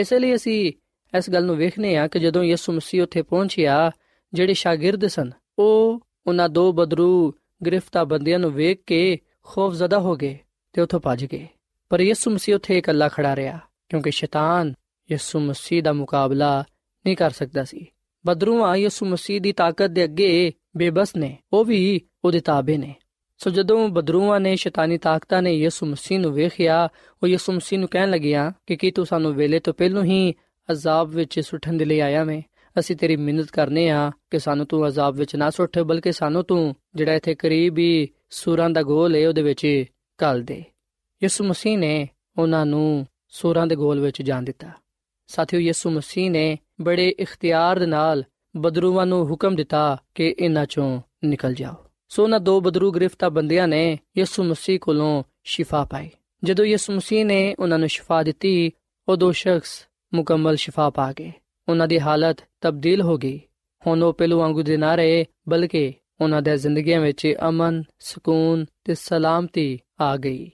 ਇਸੇ 0.01 0.19
ਲਈ 0.19 0.35
ਅਸੀਂ 0.35 0.73
ਇਸ 1.19 1.31
ਗੱਲ 1.31 1.45
ਨੂੰ 1.45 1.57
ਵੇਖਨੇ 1.57 1.97
ਆ 1.97 2.09
ਕਿ 2.09 2.19
ਜਦੋਂ 2.19 2.43
ਯਿਸੂ 2.43 2.73
ਮਸੀਹ 2.73 3.03
ਉੱਥੇ 3.03 3.23
ਪਹੁੰਚਿਆ, 3.23 3.91
ਜਿਹੜੇ 4.35 4.55
ਸ਼ਾਗਿਰਦ 4.55 5.07
ਸਨ, 5.07 5.31
ਉਹ 5.59 6.01
ਉਹਨਾਂ 6.27 6.49
ਦੋ 6.49 6.73
ਬਦਰੂ 6.73 7.35
ਗ੍ਰਿਫਤਾ 7.67 8.05
ਬੰਦਿਆਂ 8.05 8.39
ਨੂੰ 8.39 8.53
ਵੇਖ 8.53 8.83
ਕੇ 8.87 9.19
ਖੌਫਜ਼ਦਾ 9.43 9.99
ਹੋ 9.99 10.17
ਗਏ 10.17 10.39
ਤੇ 10.73 10.81
ਉੱਥੋਂ 10.81 11.01
ਭੱਜ 11.01 11.25
ਗਏ। 11.25 11.47
ਪਰ 11.89 12.01
ਯਿਸੂ 12.01 12.31
ਮਸੀਹ 12.31 12.57
ਉੱਥੇ 12.57 12.79
ਇਕੱਲਾ 12.79 13.09
ਖੜਾ 13.09 13.37
ਰਿਹਾ, 13.37 13.59
ਕਿਉਂਕਿ 13.89 14.11
ਸ਼ੈਤਾਨ 14.11 14.75
ਯਿਸੂ 15.11 15.41
ਮਸੀਹ 15.41 15.83
ਦਾ 15.83 15.93
ਮੁਕਾਬਲਾ 15.93 16.65
ਨਹੀਂ 17.07 17.17
ਕਰ 17.17 17.31
ਸਕਦਾ 17.31 17.65
ਸੀ। 17.65 17.87
ਬਦਰੂਆਂ 18.27 18.77
ਯਿਸੂ 18.77 19.07
ਮਸੀਹ 19.07 19.41
ਦੀ 19.41 19.53
ਤਾਕਤ 19.53 19.87
ਦੇ 19.87 20.05
ਅੱਗੇ 20.05 20.53
ਬੇਬਸ 20.77 21.17
ਨੇ, 21.17 21.39
ਉਹ 21.53 21.65
ਵੀ 21.65 22.01
ਉਹਦੇ 22.25 22.41
ਤਾਬੇ 22.41 22.77
ਨੇ। 22.77 22.95
ਸੋ 23.39 23.51
ਜਦੋਂ 23.51 23.89
ਬਦਰੂਆਂ 23.89 24.41
ਨੇ 24.41 24.57
ਸ਼ੈਤਾਨੀ 24.57 24.99
ਤਾਕਤਾਂ 24.99 25.43
ਨੇ 25.43 25.53
ਯਿਸੂ 25.53 25.87
ਮਸੀਹ 25.87 26.21
ਨੂੰ 26.21 26.33
ਵੇਖਿਆ, 26.33 26.89
ਉਹ 27.23 27.29
ਯਿਸੂ 27.29 27.53
ਮਸੀਹ 27.53 27.79
ਨੂੰ 27.79 27.89
ਕਹਿਣ 27.89 28.11
ਲੱਗਿਆ, 28.11 28.53
ਕਿ 28.67 28.77
ਕੀ 28.77 28.91
ਤੂੰ 28.91 29.07
ਸਾਨੂੰ 29.07 29.35
ਵੇਲੇ 29.35 29.59
ਤੋਂ 29.59 29.75
ਪਹਿਲਾਂ 29.75 30.05
ਹੀ 30.05 30.35
ਅਜ਼ਾਬ 30.71 31.09
ਵਿੱਚ 31.09 31.41
ਸੁੱਟਣ 31.41 31.73
ਦੇ 31.73 31.85
ਲਈ 31.85 32.01
ਆਇਆ 32.01 32.25
ਮੈਂ 32.25 32.43
ਅਸੀਂ 32.79 32.97
ਤੇਰੀ 32.97 33.17
ਮਿਹਨਤ 33.17 33.51
ਕਰਨੇ 33.51 33.91
ਆ 33.91 34.11
ਕਿ 34.31 34.39
ਸਾਨੂੰ 34.39 34.67
ਤੂੰ 34.67 34.89
ਅਜ਼ਾਬ 34.89 35.15
ਵਿੱਚ 35.15 35.37
ਨਾ 35.37 35.51
ਸੁੱਟ, 35.51 35.79
ਬਲਕਿ 35.79 36.13
ਸਾਨੂੰ 36.13 36.45
ਤੂੰ, 36.45 36.75
ਜਿਹੜਾ 36.95 37.15
ਇੱਥੇ 37.15 37.35
ਕਰੀਬ 37.35 37.79
ਹੀ 37.79 38.09
ਸੂਰਾਂ 38.31 38.71
ਦਾ 38.71 38.83
ਗੋਲ 38.83 39.17
ਹੈ 39.17 39.29
ਉਹਦੇ 39.29 39.43
ਵਿੱਚ 39.43 39.85
ਘੱਲ 40.23 40.43
ਦੇ। 40.43 40.65
ਯਿਸੂ 41.23 41.45
ਮਸੀਹ 41.45 41.79
ਨੇ 41.79 42.09
ਉਹਨਾਂ 42.39 42.67
ਨੂੰ 42.67 43.07
ਸੂਰਾਂ 43.29 43.67
ਦੇ 43.67 43.77
ਗੋਲ 43.77 44.01
ਵਿੱਚ 44.01 44.23
ਜਾਣ 44.23 44.43
ਦਿੱਤਾ। 44.43 44.69
ਸਾਥੀਓ, 45.27 45.61
ਯਿਸੂ 45.61 45.91
ਮਸੀਹ 45.91 46.31
ਨੇ 46.31 46.59
ਬੜੇ 46.81 47.15
ਇਖਤਿਆਰ 47.19 47.79
ਦੇ 47.79 47.87
ਨਾਲ 47.87 48.25
ਬਦਰੂਆਂ 48.57 49.07
ਨੂੰ 49.07 49.31
ਹੁਕਮ 49.31 49.57
ਦਿੱਤਾ 49.57 50.03
ਕਿ 50.15 50.35
ਇਹਨਾਂ 50.39 50.67
ਚੋਂ 50.67 51.01
ਨਿਕਲ 51.25 51.55
ਜਾਓ। 51.55 51.86
ਸੋ 52.09 52.23
ਉਹਨਾਂ 52.23 52.41
ਦੋ 52.41 52.61
ਬਦਰੂ 52.61 52.93
ਗ੍ਰਿਫਤਾ 52.93 53.29
ਬੰਦਿਆਂ 53.29 53.69
ਨੇ 53.69 53.99
ਯਿਸੂ 54.19 54.45
ਮਸੀਹ 54.45 54.79
ਕੋਲੋਂ 54.79 55.23
ਸ਼ਿਫਾ 55.45 55.85
ਪਾਈ। 55.85 56.11
ਜਦੋਂ 56.45 56.65
ਯਿਸੂ 56.65 56.93
ਮਸੀਹ 56.93 57.27
ਨੇ 57.27 57.55
ਉਹਨਾਂ 57.59 57.79
ਨੂੰ 57.79 57.89
ਸ਼ਿਫਾ 57.89 58.23
ਦਿੱਤੀ, 58.23 58.71
ਉਹ 59.09 59.17
ਦੋ 59.17 59.33
ਸ਼ਖਸ 59.33 59.89
ਮੁਕੰਮਲ 60.15 60.57
ਸ਼ਿਫਾ 60.57 60.91
ਪਾ 60.91 61.13
ਗਏ। 61.13 61.33
ਉਹਨਾਂ 61.69 61.89
ਦੀ 61.89 62.01
ਹਾਲਤ 62.01 62.37
ਤਬਦੀਲ 62.61 63.03
ਹੋ 63.03 63.19
ਗਈ। 63.19 63.41
ਹੁਣ 63.87 64.03
ਉਹ 64.03 64.13
ਪਹਿਲੂ 64.13 64.39
ਵਾਂਗੂ 64.39 64.63
ਦੇ 64.63 64.77
ਨਾ 64.77 64.95
ਰਹੇ, 64.95 65.27
ਬਲਕਿ 65.49 65.95
ਉਹਨਾਂ 66.21 66.43
ਦੇ 66.43 66.57
ਜ਼ਿੰਦਗੀਆਂ 66.57 67.01
ਵਿੱਚ 67.01 67.35
ਅਮਨ, 67.49 67.83
ਸਕੂਨ 67.99 68.67
ਤੇ 68.85 68.95
ਸਲਾਮਤੀ 68.95 69.81
ਆ 70.01 70.17
ਗਈ। 70.17 70.51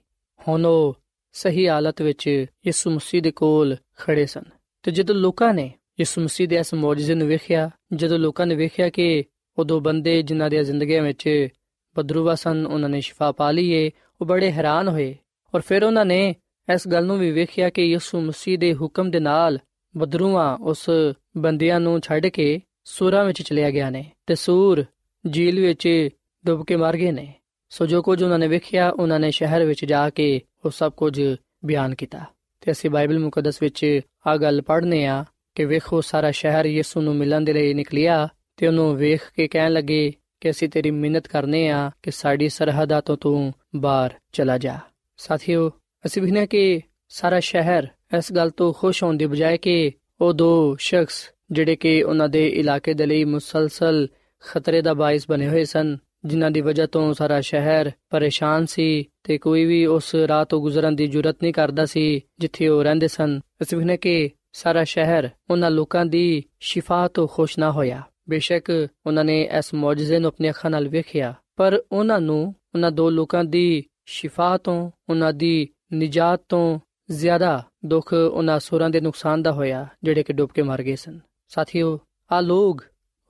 ਹੁਣ 0.48 0.66
ਉਹ 0.66 0.96
ਸਹੀ 1.32 1.68
ਹਾਲਤ 1.68 2.02
ਵਿੱਚ 2.02 2.46
ਯਿਸੂ 2.66 2.90
ਮਸੀਹ 2.90 3.22
ਦੇ 3.22 3.30
ਕੋਲ 3.30 3.76
ਖੜੇ 3.98 4.26
ਸਨ। 4.26 4.42
ਤੇ 4.82 4.90
ਜਦੋਂ 4.90 5.14
ਲੋਕਾਂ 5.14 5.54
ਨੇ 5.54 5.72
ਯਿਸੂ 6.00 6.20
ਮਸੀਹ 6.20 6.48
ਦੇ 6.48 6.56
ਇਸ 6.56 6.74
ਮੌਜੂਜ਼ੇ 6.74 7.14
ਨੂੰ 7.14 7.28
ਵੇਖਿਆ, 7.28 7.70
ਜਦੋਂ 7.92 8.18
ਲੋਕਾਂ 8.18 8.46
ਨੇ 8.46 8.54
ਵੇਖਿਆ 8.54 8.88
ਕਿ 8.88 9.24
ਉਹ 9.58 9.64
ਦੋ 9.64 9.80
ਬੰਦੇ 9.80 10.22
ਜਿਨ੍ਹਾਂ 10.22 10.50
ਦੀਆਂ 10.50 10.62
ਜ਼ਿੰਦਗੀਆਂ 10.62 11.02
ਵਿੱਚ 11.02 11.48
ਬਦਰੂਵਾ 11.96 12.34
ਸਨ, 12.34 12.66
ਉਹਨਾਂ 12.66 12.88
ਨੇ 12.88 13.00
ਸ਼ਿਫਾ 13.00 13.32
ਪਾ 13.32 13.50
ਲਈਏ, 13.50 13.90
ਉਹ 14.20 14.26
ਬੜੇ 14.26 14.52
ਹੈਰਾਨ 14.52 14.88
ਹੋਏ। 14.88 15.16
ਔਰ 15.54 15.60
ਫਿਰ 15.60 15.84
ਉਹਨਾਂ 15.84 16.04
ਨੇ 16.04 16.34
ਇਸ 16.74 16.88
ਗੱਲ 16.88 17.06
ਨੂੰ 17.06 17.18
ਵੀ 17.18 17.30
ਵੇਖਿਆ 17.30 17.70
ਕਿ 17.70 17.84
ਯਿਸੂ 17.84 18.20
ਮਸੀਹ 18.20 18.58
ਦੇ 18.58 18.74
ਹੁਕਮ 18.74 19.10
ਦੇ 19.10 19.20
ਨਾਲ 19.20 19.58
ਬਦਰੂਆ 19.96 20.58
ਉਸ 20.60 20.90
ਬੰਦਿਆਂ 21.36 21.80
ਨੂੰ 21.80 22.00
ਛੱਡ 22.00 22.26
ਕੇ 22.26 22.60
ਸੂਰਾਂ 22.84 23.24
ਵਿੱਚ 23.24 23.42
ਚਲਿਆ 23.42 23.70
ਗਿਆ 23.70 23.90
ਨੇ 23.90 24.10
ਤੇ 24.26 24.34
ਸੂਰ 24.34 24.84
ਝੀਲ 25.32 25.60
ਵਿੱਚ 25.60 26.08
ਡੁੱਬ 26.46 26.64
ਕੇ 26.66 26.76
ਮਰ 26.76 26.96
ਗਏ 26.96 27.12
ਨੇ। 27.12 27.34
ਸੋ 27.68 27.86
ਜੋ 27.86 28.02
ਕੁਝ 28.02 28.22
ਉਹਨਾਂ 28.22 28.38
ਨੇ 28.38 28.48
ਵੇਖਿਆ, 28.48 28.90
ਉਹਨਾਂ 28.90 29.20
ਨੇ 29.20 29.30
ਸ਼ਹਿਰ 29.30 29.64
ਵਿੱਚ 29.64 29.84
ਜਾ 29.84 30.10
ਕੇ 30.10 30.40
ਉਹ 30.64 30.70
ਸਭ 30.70 30.92
ਕੁਝ 30.92 31.36
ਬਿਆਨ 31.64 31.94
ਕੀਤਾ। 31.94 32.20
ਤੇ 32.60 32.72
ਅਸੀਂ 32.72 32.90
ਬਾਈਬਲ 32.90 33.18
ਮੁਕੱਦਸ 33.18 33.62
ਵਿੱਚ 33.62 34.00
ਆ 34.26 34.36
ਗੱਲ 34.36 34.62
ਪੜ੍ਹਨੇ 34.62 35.06
ਆ 35.06 35.24
ਕਿ 35.54 35.64
ਵੇਖੋ 35.64 36.00
ਸਾਰਾ 36.00 36.30
ਸ਼ਹਿਰ 36.30 36.64
ਯਿਸੂ 36.64 37.00
ਨੂੰ 37.00 37.16
ਮਿਲਣ 37.16 37.40
ਦੇ 37.40 37.52
ਲਈ 37.52 37.74
ਨਿਕਲਿਆ 37.74 38.28
ਤੇ 38.62 38.66
ਉਹਨੂੰ 38.66 38.96
ਵੇਖ 38.96 39.20
ਕੇ 39.36 39.48
ਕਹਿਣ 39.48 39.72
ਲੱਗੇ 39.72 40.12
ਕਿ 40.40 40.50
ਅਸੀਂ 40.50 40.68
ਤੇਰੀ 40.68 40.90
ਮਿਹਨਤ 40.90 41.26
ਕਰਨੇ 41.26 41.68
ਆ 41.68 41.90
ਕਿ 42.02 42.10
ਸਾਡੀ 42.10 42.48
ਸਰਹੱਦਾਂ 42.48 43.02
ਤੋਂ 43.02 43.16
ਤੂੰ 43.16 43.54
ਬਾਹਰ 43.76 44.10
ਚਲਾ 44.32 44.58
ਜਾ। 44.58 44.78
ਸਾਥੀਓ, 45.16 45.70
ਅਸੀਂ 46.06 46.22
ਵੀ 46.22 46.46
ਕਿ 46.46 46.80
ਸਾਰਾ 47.08 47.40
ਸ਼ਹਿਰ 47.40 47.82
ਇਸ 48.18 48.32
ਗੱਲ 48.32 48.50
ਤੋਂ 48.50 48.72
ਖੁਸ਼ 48.72 49.02
ਹੋਣ 49.02 49.16
ਦੀ 49.16 49.26
ਬਜਾਏ 49.26 49.56
ਕਿ 49.56 49.92
ਉਹ 50.20 50.32
ਦੋ 50.32 50.76
ਸ਼ਖਸ 50.76 51.30
ਜਿਹੜੇ 51.50 51.76
ਕਿ 51.76 52.02
ਉਹਨਾਂ 52.02 52.28
ਦੇ 52.28 52.48
ਇਲਾਕੇ 52.48 52.94
ਦੇ 52.94 53.06
ਲਈ 53.06 53.24
ਮੁਸਲਸਲ 53.24 54.08
ਖਤਰੇ 54.40 54.82
ਦਾ 54.82 54.94
ਬਾਇਸ 54.94 55.26
ਬਣੇ 55.28 55.48
ਹੋਏ 55.48 55.64
ਸਨ, 55.64 55.96
ਜਿਨ੍ਹਾਂ 56.24 56.50
ਦੀ 56.50 56.60
ਵਜ੍ਹਾ 56.60 56.86
ਤੋਂ 56.86 57.14
ਸਾਰਾ 57.14 57.40
ਸ਼ਹਿਰ 57.40 57.90
ਪਰੇਸ਼ਾਨ 58.10 58.66
ਸੀ 58.66 59.04
ਤੇ 59.24 59.38
ਕੋਈ 59.38 59.64
ਵੀ 59.64 59.86
ਉਸ 59.86 60.14
ਰਾਹ 60.14 60.44
ਤੋਂ 60.44 60.60
ਗੁਜ਼ਰਨ 60.60 60.96
ਦੀ 60.96 61.06
ਜੁਰਤ 61.06 61.36
ਨਹੀਂ 61.42 61.52
ਕਰਦਾ 61.52 61.86
ਸੀ 61.86 62.20
ਜਿੱਥੇ 62.38 62.68
ਉਹ 62.68 62.84
ਰਹਿੰਦੇ 62.84 63.08
ਸਨ। 63.08 63.40
ਅਸੀਂ 63.62 63.78
ਵੀ 63.78 63.96
ਕਿ 63.96 64.30
ਸਾਰਾ 64.52 64.84
ਸ਼ਹਿਰ 64.84 65.28
ਉਹਨਾਂ 65.50 65.70
ਲੋਕਾਂ 65.70 66.06
ਦੀ 66.06 66.44
ਸ਼ਿਫਾ 66.60 67.08
ਤੋਂ 67.08 67.28
ਖੁਸ਼ 67.28 67.58
ਨਾ 67.58 67.72
ਹੋਇਆ। 67.72 68.02
ਬੇਸ਼ੱਕ 68.32 68.70
ਉਹਨਾਂ 69.06 69.24
ਨੇ 69.24 69.40
ਇਸ 69.58 69.74
ਮੌਜੂਜ਼ੇ 69.74 70.18
ਨੂੰ 70.18 70.28
ਆਪਣੀ 70.28 70.50
ਅੱਖਾਂ 70.50 70.70
ਨਾਲ 70.70 70.88
ਵੇਖਿਆ, 70.88 71.34
ਪਰ 71.56 71.82
ਉਹਨਾਂ 71.92 72.20
ਨੂੰ 72.20 72.54
ਉਹਨਾਂ 72.74 72.90
ਦੋ 72.90 73.10
ਲੋਕਾਂ 73.10 73.44
ਦੀ 73.44 73.84
ਸ਼ਿਫਾ 74.06 74.56
ਤੋਂ, 74.58 74.90
ਉਹਨਾਂ 75.08 75.32
ਦੀ 75.32 75.68
ਨਿਜਾਤ 75.92 76.40
ਤੋਂ 76.48 76.80
ਜ਼ਿਆਦਾ 77.10 77.62
ਦੁੱਖ 77.84 78.12
ਉਹਨਾਂ 78.12 78.58
ਸੂਰਾਂ 78.60 78.90
ਦੇ 78.90 79.00
ਨੁਕਸਾਨ 79.00 79.42
ਦਾ 79.42 79.52
ਹੋਇਆ, 79.52 79.86
ਜਿਹੜੇ 80.02 80.22
ਕਿ 80.22 80.32
ਡੁੱਬ 80.32 80.50
ਕੇ 80.50 80.62
ਮਰ 80.62 80.82
ਗਏ 80.82 80.96
ਸਨ। 80.96 81.18
ਸਾਥੀਓ, 81.48 81.98
ਆ 82.30 82.40
ਲੋਗ 82.40 82.78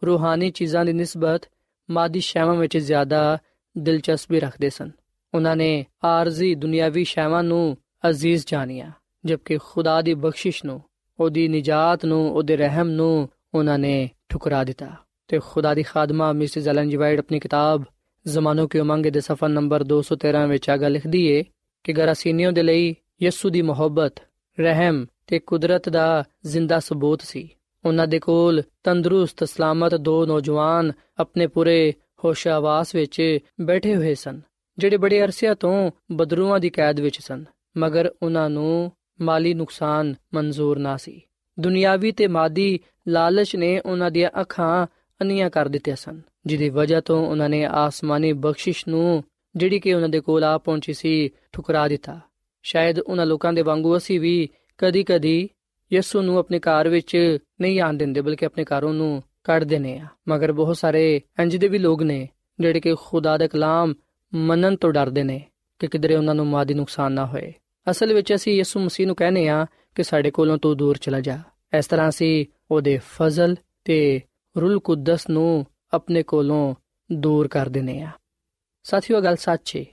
ਰੂਹਾਨੀ 0.02 0.50
ਚੀਜ਼ਾਂ 0.50 0.84
ਦੀ 0.84 0.92
ਨਿਸਬਤ 0.92 1.48
ਮਾਦੀ 1.88 2.20
ਸ਼ੈਵਾਂ 2.20 2.54
ਵਿੱਚ 2.54 2.78
ਜ਼ਿਆਦਾ 2.78 3.38
ਦਿਲਚਸਪੀ 3.76 4.40
ਰੱਖਦੇ 4.40 4.70
ਸਨ। 4.70 4.90
ਉਹਨਾਂ 5.34 5.56
ਨੇ 5.56 5.86
ਆਰਜ਼ੀ 6.04 6.54
ਦੁਨਿਆਵੀ 6.54 7.04
ਸ਼ੈਵਾਂ 7.04 7.42
ਨੂੰ 7.42 7.76
ਅਜ਼ੀਜ਼ 8.08 8.44
ਜਾਣਿਆ, 8.46 8.90
ਜਦਕਿ 9.24 9.58
ਖੁਦਾ 9.64 10.00
ਦੀ 10.02 10.14
ਬਖਸ਼ਿਸ਼ 10.14 10.64
ਨੂੰ, 10.64 10.80
ਉਹਦੀ 11.20 11.48
ਨਿਜਾਤ 11.48 12.04
ਨੂੰ, 12.04 12.22
ਉਹਦੇ 12.34 12.56
ਰਹਿਮ 12.56 12.88
ਨੂੰ 12.90 13.28
ਉਹਨਾਂ 13.54 13.78
ਨੇ 13.78 14.10
ਠੁਕਰਾ 14.32 14.62
ਦਿੱਤਾ 14.64 14.90
ਤੇ 15.30 15.38
ਖੁਦਾ 15.44 15.74
ਦੀ 15.74 15.82
ਖਾਦਮਾ 15.82 16.32
ਮਿਸਿਸ 16.32 16.68
ਐਲਨ 16.68 16.88
ਜੀ 16.88 16.96
ਵਾਈਟ 16.96 17.18
ਆਪਣੀ 17.18 17.38
ਕਿਤਾਬ 17.38 17.84
ਜ਼ਮਾਨੋ 18.26 18.66
ਕੀ 18.66 18.78
ਉਮੰਗ 18.78 19.06
ਦੇ 19.06 19.20
ਸਫਾ 19.20 19.48
ਨੰਬਰ 19.48 19.84
213 19.88 20.46
ਵਿੱਚ 20.48 20.68
ਆਗਾ 20.70 20.88
ਲਿਖਦੀ 20.88 21.24
ਏ 21.28 21.42
ਕਿ 21.84 21.92
ਗਰਾਸੀਨੀਓ 21.92 22.50
ਦੇ 22.50 22.62
ਲਈ 22.62 22.94
ਯਿਸੂ 23.22 23.50
ਦੀ 23.50 23.62
ਮੁਹੱਬਤ 23.62 24.20
ਰਹਿਮ 24.58 25.04
ਤੇ 25.26 25.38
ਕੁਦਰਤ 25.38 25.88
ਦਾ 25.88 26.06
ਜ਼ਿੰਦਾ 26.46 26.78
ਸਬੂਤ 26.80 27.22
ਸੀ 27.22 27.48
ਉਹਨਾਂ 27.84 28.06
ਦੇ 28.06 28.18
ਕੋਲ 28.18 28.62
ਤੰਦਰੁਸਤ 28.84 29.44
ਸਲਾਮਤ 29.44 29.94
ਦੋ 30.00 30.24
ਨੌਜਵਾਨ 30.26 30.92
ਆਪਣੇ 31.18 31.46
ਪੂਰੇ 31.46 31.92
ਹੋਸ਼ਾਵਾਸ 32.24 32.94
ਵਿੱਚ 32.94 33.20
ਬੈਠੇ 33.60 33.94
ਹੋਏ 33.96 34.14
ਸਨ 34.14 34.40
ਜਿਹੜੇ 34.78 34.96
ਬੜੇ 34.96 35.22
ਅਰਸਿਆਂ 35.24 35.54
ਤੋਂ 35.54 35.90
ਬਦਰੂਆਂ 36.12 36.58
ਦੀ 36.60 36.70
ਕੈਦ 36.70 37.00
ਵਿੱਚ 37.00 37.20
ਸਨ 37.20 37.44
ਮਗਰ 37.76 38.10
ਉਹਨਾਂ 38.22 38.48
ਨੂੰ 38.50 38.92
ਮਾਲੀ 39.20 39.54
ਨੁਕਸਾਨ 39.54 40.14
ਮਨਜ਼ੂਰ 40.34 40.78
ਨਾ 40.78 40.96
ਸੀ 40.96 41.20
ਦੁਨਿਆਵੀ 41.60 42.12
ਤੇ 42.12 42.26
ਮਾਦੀ 42.26 42.80
ਲਾਲਚ 43.08 43.56
ਨੇ 43.56 43.80
ਉਹਨਾਂ 43.80 44.10
ਦੀਆਂ 44.10 44.40
ਅੱਖਾਂ 44.40 44.86
ਅੰਨੀਆਂ 45.20 45.50
ਕਰ 45.50 45.68
ਦਿੱਤੀਆਂ 45.68 45.96
ਸਨ, 45.96 46.20
ਜਿਹਦੀ 46.46 46.68
ਵਜ੍ਹਾ 46.68 47.00
ਤੋਂ 47.00 47.26
ਉਹਨਾਂ 47.26 47.48
ਨੇ 47.48 47.64
ਆਸਮਾਨੀ 47.64 48.32
ਬਖਸ਼ਿਸ਼ 48.32 48.88
ਨੂੰ, 48.88 49.24
ਜਿਹੜੀ 49.56 49.80
ਕਿ 49.80 49.94
ਉਹਨਾਂ 49.94 50.08
ਦੇ 50.08 50.20
ਕੋਲ 50.20 50.44
ਆ 50.44 50.58
ਪਹੁੰਚੀ 50.58 50.92
ਸੀ, 50.92 51.30
ਠੁਕਰਾ 51.52 51.88
ਦਿੱਤਾ। 51.88 52.20
ਸ਼ਾਇਦ 52.62 52.98
ਉਹਨਾਂ 52.98 53.26
ਲੋਕਾਂ 53.26 53.52
ਦੇ 53.52 53.62
ਵਾਂਗੂ 53.62 53.96
ਅਸੀਂ 53.96 54.20
ਵੀ 54.20 54.48
ਕਦੀ-ਕਦੀ 54.78 55.48
ਯਿਸੂ 55.92 56.22
ਨੂੰ 56.22 56.38
ਆਪਣੇ 56.38 56.58
ਘਰ 56.58 56.88
ਵਿੱਚ 56.88 57.38
ਨਹੀਂ 57.60 57.80
ਆਣ 57.80 57.94
ਦਿੰਦੇ, 57.94 58.20
ਬਲਕਿ 58.20 58.46
ਆਪਣੇ 58.46 58.64
ਘਰੋਂ 58.64 58.94
ਨੂੰ 58.94 59.22
ਕੱਢ 59.44 59.64
ਦਿੰਦੇ 59.64 59.98
ਆ 59.98 60.06
ਮਗਰ 60.28 60.52
ਬਹੁਤ 60.52 60.76
ਸਾਰੇ 60.76 61.20
ਇੰਜ 61.40 61.56
ਦੇ 61.56 61.68
ਵੀ 61.68 61.78
ਲੋਕ 61.78 62.02
ਨੇ, 62.02 62.28
ਜਿਹੜੇ 62.60 62.80
ਕਿ 62.80 62.94
ਖੁਦਾ 62.94 63.38
ਦਾ 63.38 63.46
ਕਲਾਮ 63.46 63.94
ਮੰਨਣ 64.34 64.76
ਤੋਂ 64.76 64.92
ਡਰਦੇ 64.92 65.22
ਨੇ 65.22 65.46
ਕਿ 65.78 65.86
ਕਿਧਰੇ 65.86 66.16
ਉਹਨਾਂ 66.16 66.34
ਨੂੰ 66.34 66.46
ਮਾਦੀ 66.46 66.74
ਨੁਕਸਾਨ 66.74 67.12
ਨਾ 67.12 67.26
ਹੋਏ। 67.26 67.52
ਅਸਲ 67.90 68.14
ਵਿੱਚ 68.14 68.34
ਅਸੀਂ 68.34 68.54
ਯਿਸੂ 68.54 68.80
ਮਸੀਹ 68.80 69.06
ਨੂੰ 69.06 69.16
ਕਹਿੰਦੇ 69.16 69.48
ਆ 69.48 69.66
ਕਿ 69.94 70.02
ਸਾਡੇ 70.02 70.30
ਕੋਲੋਂ 70.30 70.58
ਤੂੰ 70.58 70.76
ਦੂਰ 70.76 70.96
ਚਲਾ 70.96 71.20
ਜਾ। 71.20 71.38
ਇਸ 71.78 71.86
ਤਰ੍ਹਾਂ 71.86 72.08
ਅਸੀਂ 72.08 72.46
ਉਹਦੇ 72.70 73.00
ਫਜ਼ਲ 73.10 73.56
ਤੇ 73.84 74.20
ਰੂਲ 74.60 74.80
ਕੁਦਸ 74.80 75.28
ਨੂੰ 75.30 75.66
ਆਪਣੇ 75.92 76.22
ਕੋਲੋਂ 76.22 76.74
ਦੂਰ 77.12 77.48
ਕਰ 77.48 77.68
ਦਿੰਨੇ 77.68 78.00
ਆ 78.00 78.10
ਸਾਥੀਓ 78.82 79.20
ਗੱਲ 79.20 79.36
ਸੱਚ 79.36 79.76
ਹੈ 79.76 79.84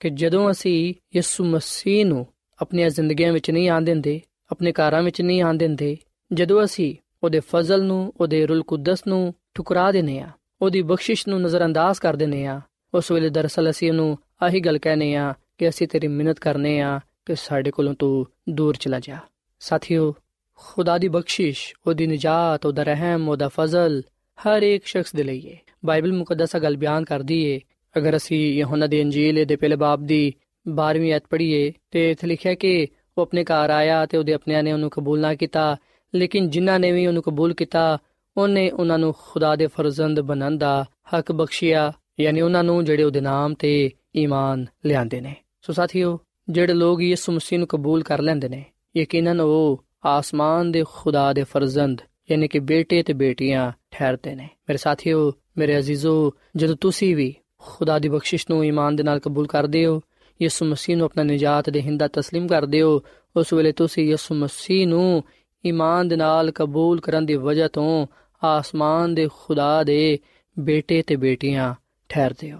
ਕਿ 0.00 0.10
ਜਦੋਂ 0.10 0.50
ਅਸੀਂ 0.50 0.94
ਯਿਸੂ 1.16 1.44
ਮਸੀਹ 1.44 2.06
ਨੂੰ 2.06 2.26
ਆਪਣੀਆਂ 2.62 2.90
ਜ਼ਿੰਦਗੀਆਂ 2.90 3.32
ਵਿੱਚ 3.32 3.50
ਨਹੀਂ 3.50 3.70
ਆਣ 3.70 3.82
ਦਿੰਦੇ, 3.82 4.20
ਆਪਣੇ 4.50 4.72
ਘਰਾਂ 4.72 5.02
ਵਿੱਚ 5.02 5.22
ਨਹੀਂ 5.22 5.42
ਆਣ 5.42 5.54
ਦਿੰਦੇ, 5.54 5.96
ਜਦੋਂ 6.32 6.64
ਅਸੀਂ 6.64 6.96
ਉਹਦੇ 7.24 7.40
ਫਜ਼ਲ 7.40 7.82
ਨੂੰ, 7.82 8.12
ਉਹਦੇ 8.20 8.46
ਰੂਲ 8.46 8.62
ਕੁਦਸ 8.62 9.06
ਨੂੰ 9.06 9.34
ਠੁਕਰਾ 9.54 9.92
ਦਿੰਨੇ 9.92 10.20
ਆ 10.20 10.28
ਉਹਦੀ 10.62 10.82
ਬਖਸ਼ਿਸ਼ 10.82 11.28
ਨੂੰ 11.28 11.42
ਨਜ਼ਰਅੰਦਾਜ਼ 11.42 12.00
ਕਰ 12.00 12.16
ਦਿੰਨੇ 12.16 12.46
ਆ 12.46 12.60
ਉਸ 12.94 13.10
ਵੇਲੇ 13.10 13.30
ਦਰਸਲ 13.30 13.70
ਅਸੀਂ 13.70 13.90
ਉਹਨੂੰ 13.90 14.18
ਆਹੀ 14.42 14.60
ਗੱਲ 14.60 14.78
ਕਹਨੇ 14.78 15.14
ਆ 15.14 15.34
ਕਿ 15.58 15.68
ਅਸੀਂ 15.68 15.88
ਤੇਰੀ 15.88 16.08
ਮਿਹਨਤ 16.08 16.38
ਕਰਨੇ 16.38 16.80
ਆ 16.80 17.00
ਕਿ 17.26 17.34
ਸਾਡੇ 17.34 17.70
ਕੋਲੋਂ 17.70 17.94
ਤੂੰ 17.94 18.26
ਦੂਰ 18.48 18.76
ਚਲਾ 18.76 19.00
ਜਾ। 19.00 19.16
ਸਾਥੀਓ, 19.64 20.14
ਖੁਦਾ 20.54 20.98
ਦੀ 20.98 21.08
ਬਖਸ਼ਿਸ਼, 21.08 21.74
ਉਹਦੀ 21.86 22.06
ਨਿਜਾਤ, 22.06 22.66
ਉਹਦਾ 22.66 22.82
ਰਹਿਮ, 22.82 23.28
ਉਹਦਾ 23.28 23.48
ਫਜ਼ਲ 23.48 24.02
ਹਰ 24.38 24.62
ਇੱਕ 24.62 24.86
ਸ਼ਖਸ 24.86 25.14
ਦੇ 25.14 25.22
ਲਈ 25.22 25.50
ਹੈ 25.50 25.58
ਬਾਈਬਲ 25.84 26.12
ਮੁਕੱਦਸਾ 26.12 26.58
ਗੱਲ 26.58 26.76
ਬਿਆਨ 26.76 27.04
ਕਰਦੀ 27.04 27.44
ਏ, 27.44 27.60
ਅਗਰ 27.98 28.16
ਅਸੀਂ 28.16 28.54
ਯਹੋਨਾ 28.54 28.86
ਦੀ 28.86 29.02
ਅੰਜੀਲ 29.02 29.44
ਦੇ 29.44 29.56
ਪਹਿਲੇ 29.56 29.76
ਬਾਬ 29.76 30.06
ਦੀ 30.06 30.32
12ਵੀਂ 30.66 31.16
ਅਧ 31.16 31.22
ਪੜ੍ਹੀਏ, 31.30 31.72
ਤੇ 31.90 32.10
ਇੱਥੇ 32.10 32.26
ਲਿਖਿਆ 32.26 32.54
ਕਿ 32.54 32.86
ਉਹ 33.18 33.22
ਆਪਣੇ 33.22 33.44
ਘਰ 33.44 33.70
ਆਇਆ 33.70 34.06
ਤੇ 34.06 34.18
ਉਹਦੇ 34.18 34.32
ਆਪਣਿਆਂ 34.32 34.62
ਨੇ 34.62 34.72
ਉਹਨੂੰ 34.72 34.90
ਕਬੂਲ 34.90 35.20
ਨਾ 35.20 35.34
ਕੀਤਾ, 35.34 35.76
ਲੇਕਿਨ 36.14 36.50
ਜਿਨ੍ਹਾਂ 36.50 36.80
ਨੇ 36.80 36.92
ਵੀ 36.92 37.06
ਉਹਨੂੰ 37.06 37.22
ਕਬੂਲ 37.22 37.54
ਕੀਤਾ, 37.54 37.98
ਉਹਨੇ 38.36 38.70
ਉਹਨਾਂ 38.70 38.98
ਨੂੰ 38.98 39.14
ਖੁਦਾ 39.18 39.56
ਦੇ 39.56 39.66
ਫਰਜ਼ੰਦ 39.66 40.20
ਬਣਨ 40.20 40.58
ਦਾ 40.58 40.84
ਹੱਕ 41.14 41.32
ਬਖਸ਼ਿਆ, 41.32 41.92
ਯਾਨੀ 42.20 42.40
ਉਹਨਾਂ 42.40 42.64
ਨੂੰ 42.64 42.84
ਜਿਹੜੇ 42.84 43.02
ਉਹਦੇ 43.02 43.20
ਨਾਮ 43.20 43.54
ਤੇ 43.54 43.90
ਈਮਾਨ 44.16 44.66
ਲਿਆਂਦੇ 44.86 45.20
ਨੇ। 45.20 45.34
ਸੋ 45.62 45.72
ਸਾਥੀਓ, 45.72 46.18
ਜਿਹੜੇ 46.48 46.72
ਲੋਕ 46.72 47.02
ਯਿਸੂ 47.02 47.32
ਮਸੀਹ 47.32 47.58
ਨੂੰ 47.58 47.68
ਕਬੂਲ 47.68 48.02
ਕਰ 48.02 48.20
ਲੈਂਦੇ 48.20 48.48
ਨੇ 48.48 48.64
ਯਕੀਨਨ 48.97 49.41
ਉਹ 49.41 49.83
ਆਸਮਾਨ 50.05 50.71
ਦੇ 50.71 50.83
ਖੁਦਾ 50.93 51.33
ਦੇ 51.33 51.43
ਫਰਜ਼ੰਦ 51.43 52.01
ਯਾਨੀ 52.31 52.47
ਕਿ 52.47 52.59
ਬੇਟੇ 52.59 53.03
ਤੇ 53.03 53.13
ਬੇਟੀਆਂ 53.13 53.71
ਠਹਿਰਦੇ 53.91 54.35
ਨੇ 54.35 54.43
ਮੇਰੇ 54.43 54.77
ਸਾਥੀਓ 54.77 55.31
ਮੇਰੇ 55.57 55.77
ਅਜ਼ੀਜ਼ੋ 55.77 56.33
ਜਦੋਂ 56.55 56.75
ਤੁਸੀਂ 56.75 57.15
ਵੀ 57.15 57.33
ਖੁਦਾ 57.59 57.99
ਦੀ 57.99 58.09
ਬਖਸ਼ਿਸ਼ 58.09 58.45
ਨੂੰ 58.49 58.65
ਈਮਾਨ 58.65 58.95
ਦੇ 58.95 59.03
ਨਾਲ 59.03 59.19
ਕਬੂਲ 59.19 59.47
ਕਰਦੇ 59.47 59.85
ਹੋ 59.85 60.01
ਯਿਸੂ 60.41 60.65
ਮਸੀਹ 60.65 60.97
ਨੂੰ 60.97 61.05
ਆਪਣਾ 61.05 61.23
ਨਜਾਤ 61.23 61.69
ਦੇ 61.69 61.81
ਹਿੰਦਾ 61.81 62.05
تسلیم 62.05 62.47
ਕਰਦੇ 62.47 62.81
ਹੋ 62.81 63.01
ਉਸ 63.35 63.53
ਵੇਲੇ 63.53 63.71
ਤੁਸੀਂ 63.71 64.07
ਯਿਸੂ 64.09 64.35
ਮਸੀਹ 64.35 64.87
ਨੂੰ 64.87 65.23
ਈਮਾਨ 65.65 66.07
ਦੇ 66.07 66.15
ਨਾਲ 66.15 66.51
ਕਬੂਲ 66.51 66.99
ਕਰਨ 66.99 67.25
ਦੀ 67.25 67.35
ਵਜ੍ਹਾ 67.35 67.67
ਤੋਂ 67.67 68.07
ਆਸਮਾਨ 68.43 69.15
ਦੇ 69.15 69.27
ਖੁਦਾ 69.33 69.83
ਦੇ 69.83 70.19
ਬੇਟੇ 70.59 71.01
ਤੇ 71.01 71.15
ਬੇਟੀਆਂ 71.15 71.73
ਠਹਿਰਦੇ 72.09 72.51
ਹੋ 72.51 72.59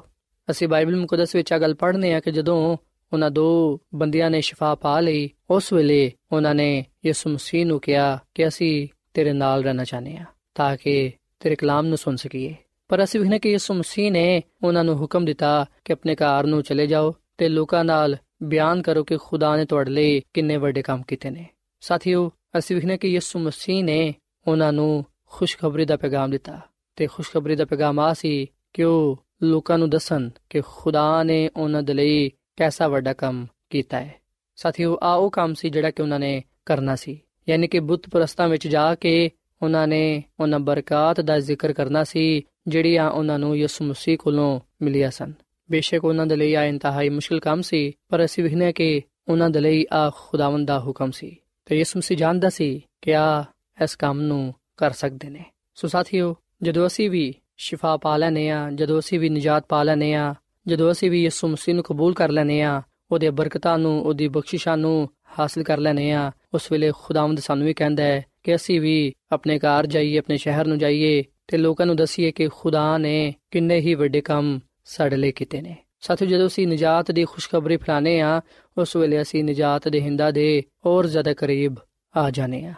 ਅਸੀਂ 0.52 0.68
ਬਾਈਬਲ 0.68 0.96
ਮੁਕੱਦਸ 0.96 1.36
ਵਿੱਚ 1.36 1.54
ਆ 1.54 1.58
ਗੱਲ 1.58 1.74
ਪੜ੍ਹਨੇ 1.74 2.14
ਆ 2.14 2.20
ਕਿ 2.20 2.32
ਜਦੋਂ 2.32 2.78
ਉਹਨਾਂ 3.15 3.31
ਦੋ 3.31 3.81
ਬੰਦਿਆਂ 3.95 4.31
ਨੇ 4.31 4.41
ਸ਼ਿਫਾ 4.41 4.75
ਪਾ 4.75 5.01
ਲਈ। 5.01 5.31
ਉਸ 5.51 5.73
ਵੇਲੇ 5.73 6.13
ਉਹਨਾਂ 6.33 6.55
ਨੇ 6.55 6.85
ਯਿਸੂ 7.07 7.31
ਮਸੀਹ 7.31 7.67
ਨੂੰ 7.67 7.81
ਕਿਹਾ 7.81 8.19
ਕਿ 8.35 8.49
ਅਸੀਂ 8.49 8.89
ਤੇਰੇ 9.15 9.33
ਨਾਲ 9.33 9.63
ਰਹਿਣਾ 9.63 9.85
ਚਾਹਨੇ 9.85 10.17
ਆ 10.17 10.25
ਤਾਂ 10.55 10.77
ਕਿ 10.77 11.13
ਤੇਰੇ 11.41 11.55
ਕਲਾਮ 11.55 11.87
ਨੂੰ 11.87 11.99
ਸੁਣ 11.99 12.17
ਸਕੀਏ। 12.17 12.55
ਪਰ 12.89 13.05
ਅਸੀਂ 13.05 13.21
ਵੀ 13.21 13.39
ਕਿ 13.39 13.51
ਯਿਸੂ 13.51 13.75
ਮਸੀਹ 13.75 14.13
ਨੇ 14.13 14.43
ਉਹਨਾਂ 14.65 14.85
ਨੂੰ 14.85 14.97
ਹੁਕਮ 14.97 15.25
ਦਿੱਤਾ 15.25 15.67
ਕਿ 15.85 15.93
ਆਪਣੇ 15.93 16.15
ਘਰ 16.15 16.45
ਨੂੰ 16.45 16.63
ਚਲੇ 16.63 16.87
ਜਾਓ 16.87 17.15
ਤੇ 17.39 17.49
ਲੋਕਾਂ 17.49 17.85
ਨਾਲ 17.85 18.17
ਬਿਆਨ 18.43 18.83
ਕਰੋ 18.83 19.05
ਕਿ 19.05 19.17
ਖੁਦਾ 19.17 19.57
ਨੇ 19.57 19.65
ਤੁਹਾਡੇ 19.65 19.91
ਲਈ 19.91 20.23
ਕਿੰਨੇ 20.35 20.57
ਵੱਡੇ 20.57 20.83
ਕੰਮ 20.83 21.03
ਕੀਤੇ 21.03 21.31
ਨੇ। 21.31 21.47
ਸਾਥੀਓ, 21.81 22.33
ਅਸੀਂ 22.59 22.77
ਵੀ 22.77 22.99
ਕਿ 22.99 23.09
ਯਿਸੂ 23.09 23.39
ਮਸੀਹ 23.39 23.85
ਨੇ 23.85 24.15
ਉਹਨਾਂ 24.49 24.73
ਨੂੰ 24.73 25.05
ਖੁਸ਼ਖਬਰੀ 25.27 25.85
ਦਾ 25.85 25.97
ਪੈਗਾਮ 25.97 26.31
ਦਿੱਤਾ 26.31 26.61
ਤੇ 26.97 27.07
ਖੁਸ਼ਖਬਰੀ 27.07 27.57
ਦਾ 27.57 27.65
ਪੈਗਾਮ 27.65 28.01
ਆ 28.01 28.15
ਸੀ 28.15 28.47
ਕਿ 28.73 28.85
ਉਹ 28.85 29.25
ਲੋਕਾਂ 29.43 29.79
ਨੂੰ 29.79 29.91
ਦੱਸਣ 29.91 30.31
ਕਿ 30.51 30.61
ਖੁਦਾ 30.61 31.23
ਨੇ 31.23 31.51
ਉਹਨਾਂ 31.57 31.83
ਦੇ 31.83 31.95
ਲਈ 31.95 32.31
ਕੈਸਾ 32.57 32.89
ਵੱਡਾ 32.89 33.13
ਕੰਮ 33.13 33.47
ਕੀਤਾ 33.71 34.01
ਹੈ। 34.01 34.15
ਸਾਥੀਓ 34.57 34.99
ਆ 35.03 35.15
ਉਹ 35.15 35.31
ਕੰਮ 35.31 35.55
ਸੀ 35.55 35.71
ਜਿਹੜਾ 35.71 35.91
ਕਿ 35.91 36.03
ਉਹਨਾਂ 36.03 36.19
ਨੇ 36.19 36.45
ਕਰਨਾ 36.67 36.97
ਸੀ। 36.97 37.21
ਯਾਨੀ 37.49 37.69
ਕਿ 37.69 37.81
ਬੁੱਤ 37.81 38.09
ਪ੍ਰਸਤਾਂ 38.09 38.49
ਵਿੱਚ 38.49 38.69
ਜਾ 38.69 38.95
ਕੇ 38.95 39.31
ਉਹਨਾਂ 39.63 39.89
ਨੇ 39.89 40.25
ਉਹਨਾਂ 40.41 40.59
ਬਰਕਾਤ 40.59 41.21
ਦਾ 41.21 41.39
ਜ਼ਿਕਰ 41.39 41.73
ਕਰਨਾ 41.73 42.05
ਸੀ, 42.05 42.43
ਜਿਹੜੀਆਂ 42.69 43.11
ਉਹਨਾਂ 43.11 43.39
ਨੂੰ 43.39 43.59
ਯਿਸੂ 43.59 43.85
ਮਸੀਹ 43.85 44.19
ਕੋਲੋਂ 44.19 44.61
ਮਿਲੀਆਂ 44.83 45.11
ਸਨ। 45.11 45.33
ਬੇਸ਼ੱਕ 45.71 46.05
ਉਹਨਾਂ 46.05 46.27
ਦੇ 46.27 46.37
ਲਈ 46.37 46.55
ਆ 46.55 46.65
ਇੰਤਹਾਈ 46.65 47.09
ਮੁਸ਼ਕਲ 47.09 47.41
ਕੰਮ 47.41 47.63
ਸੀ, 47.63 47.93
ਪਰ 48.09 48.25
ਅਸੀਂ 48.25 48.45
ਵਿਖਨੇ 48.45 48.73
ਕਿ 48.73 49.03
ਉਹਨਾਂ 49.29 49.51
ਦੇ 49.51 49.61
ਲਈ 49.61 49.87
ਆ 49.93 50.13
ਖੁਦਾਵੰਦ 50.17 50.69
ਦਾ 50.69 50.81
ਹੁਕਮ 50.81 51.11
ਸੀ। 51.11 51.37
ਤੇ 51.65 51.79
ਯਿਸੂ 51.79 51.99
ਮਸੀਹ 51.99 52.19
ਜਾਣਦਾ 52.19 52.51
ਸੀ 52.51 52.83
ਕਿ 53.03 53.15
ਆ 53.15 53.45
ਇਸ 53.85 53.97
ਕੰਮ 53.97 54.21
ਨੂੰ 54.21 54.55
ਕਰ 54.77 54.91
ਸਕਦੇ 54.91 55.31
ਨੇ। 55.31 55.45
ਸੋ 55.75 55.89
ਸਾਥੀਓ, 55.89 56.37
ਜਦੋਂ 56.63 56.87
ਅਸੀਂ 56.87 57.11
ਵੀ 57.11 57.35
ਸ਼ਿਫਾ 57.57 57.97
ਪਾ 57.97 58.17
ਲੈਨੇ 58.17 58.51
ਆ 58.51 58.71
ਜਦੋਂ 58.75 58.99
ਅਸੀਂ 58.99 59.21
ਵੀ 59.21 59.29
ਨਜਾਤ 59.29 59.65
ਪਾ 59.69 59.83
ਲੈਨੇ 59.83 60.15
ਆ 60.15 60.35
ਜਦੋਂ 60.67 60.91
ਅਸੀਂ 60.93 61.11
ਵੀ 61.11 61.23
ਯਿਸੂ 61.23 61.49
ਮਸੀਹ 61.49 61.75
ਨੂੰ 61.75 61.85
ਕਬੂਲ 61.85 62.15
ਕਰ 62.15 62.31
ਲੈਨੇ 62.31 62.63
ਆ 62.63 62.83
ਉਹਦੇ 63.13 63.31
ਬਰਕਤਾਂ 63.31 63.79
ਨੂੰ, 63.79 64.03
ਉਹਦੀ 64.03 64.29
ਬਖਸ਼ਿਸ਼ਾਂ 64.29 64.77
ਨੂੰ 64.77 65.09
ਹਾਸਲ 65.39 65.63
ਕਰ 65.63 65.79
ਲੈਨੇ 65.79 66.11
ਆ 66.13 66.31
ਉਸ 66.55 66.73
ਵੇਲੇ 66.73 66.93
ਖੁਦਾਵੰਦ 67.03 67.41
ਸਾਨੂੰ 67.41 67.67
ਵੀ 67.67 67.75
ਕਹਿੰਦਾ 67.75 68.03
ਹੈ 68.03 68.25
ਕਿ 68.43 68.55
ਅਸੀਂ 68.55 68.81
ਵੀ 68.81 69.13
ਆਪਣੇ 69.33 69.59
ਘਰ 69.59 69.87
ਜਾਈਏ, 69.87 70.19
ਆਪਣੇ 70.19 70.37
ਸ਼ਹਿਰ 70.37 70.67
ਨੂੰ 70.67 70.79
ਜਾਈਏ 70.79 71.25
ਤੇ 71.49 71.57
ਲੋਕਾਂ 71.57 71.87
ਨੂੰ 71.87 71.97
ਦਸੀਏ 71.97 72.31
ਕਿ 72.31 72.49
ਖੁਦਾ 72.55 72.99
ਨੇ 72.99 73.35
ਕਿੰਨੇ 73.51 73.79
ਹੀ 73.81 73.95
ਵੱਡੇ 73.95 74.21
ਕੰਮ 74.21 74.59
ਸਾਡੇ 74.85 75.17
ਲਈ 75.17 75.33
ਕੀਤੇ 75.33 75.61
ਨੇ। 75.61 75.77
ਸਾਥੀਓ, 76.01 76.29
ਜਦੋਂ 76.29 76.47
ਅਸੀਂ 76.47 76.67
ਨਜਾਤ 76.69 77.11
ਦੀ 77.11 77.25
ਖੁਸ਼ਖਬਰੀ 77.25 77.77
ਫਲਾਣੇ 77.77 78.21
ਆ 78.21 78.41
ਉਸ 78.79 78.97
ਵੇਲੇ 78.97 79.21
ਅਸੀਂ 79.23 79.45
ਨਜਾਤ 79.45 79.89
ਦੇ 79.89 80.01
ਹਿੰਦਾ 80.01 80.31
ਦੇ 80.31 80.63
ਹੋਰ 80.87 81.07
ਜ਼ਿਆਦਾ 81.07 81.33
ਕਰੀਬ 81.35 81.75
ਆ 82.17 82.31
ਜਾਣੇ 82.31 82.65
ਆ 82.67 82.75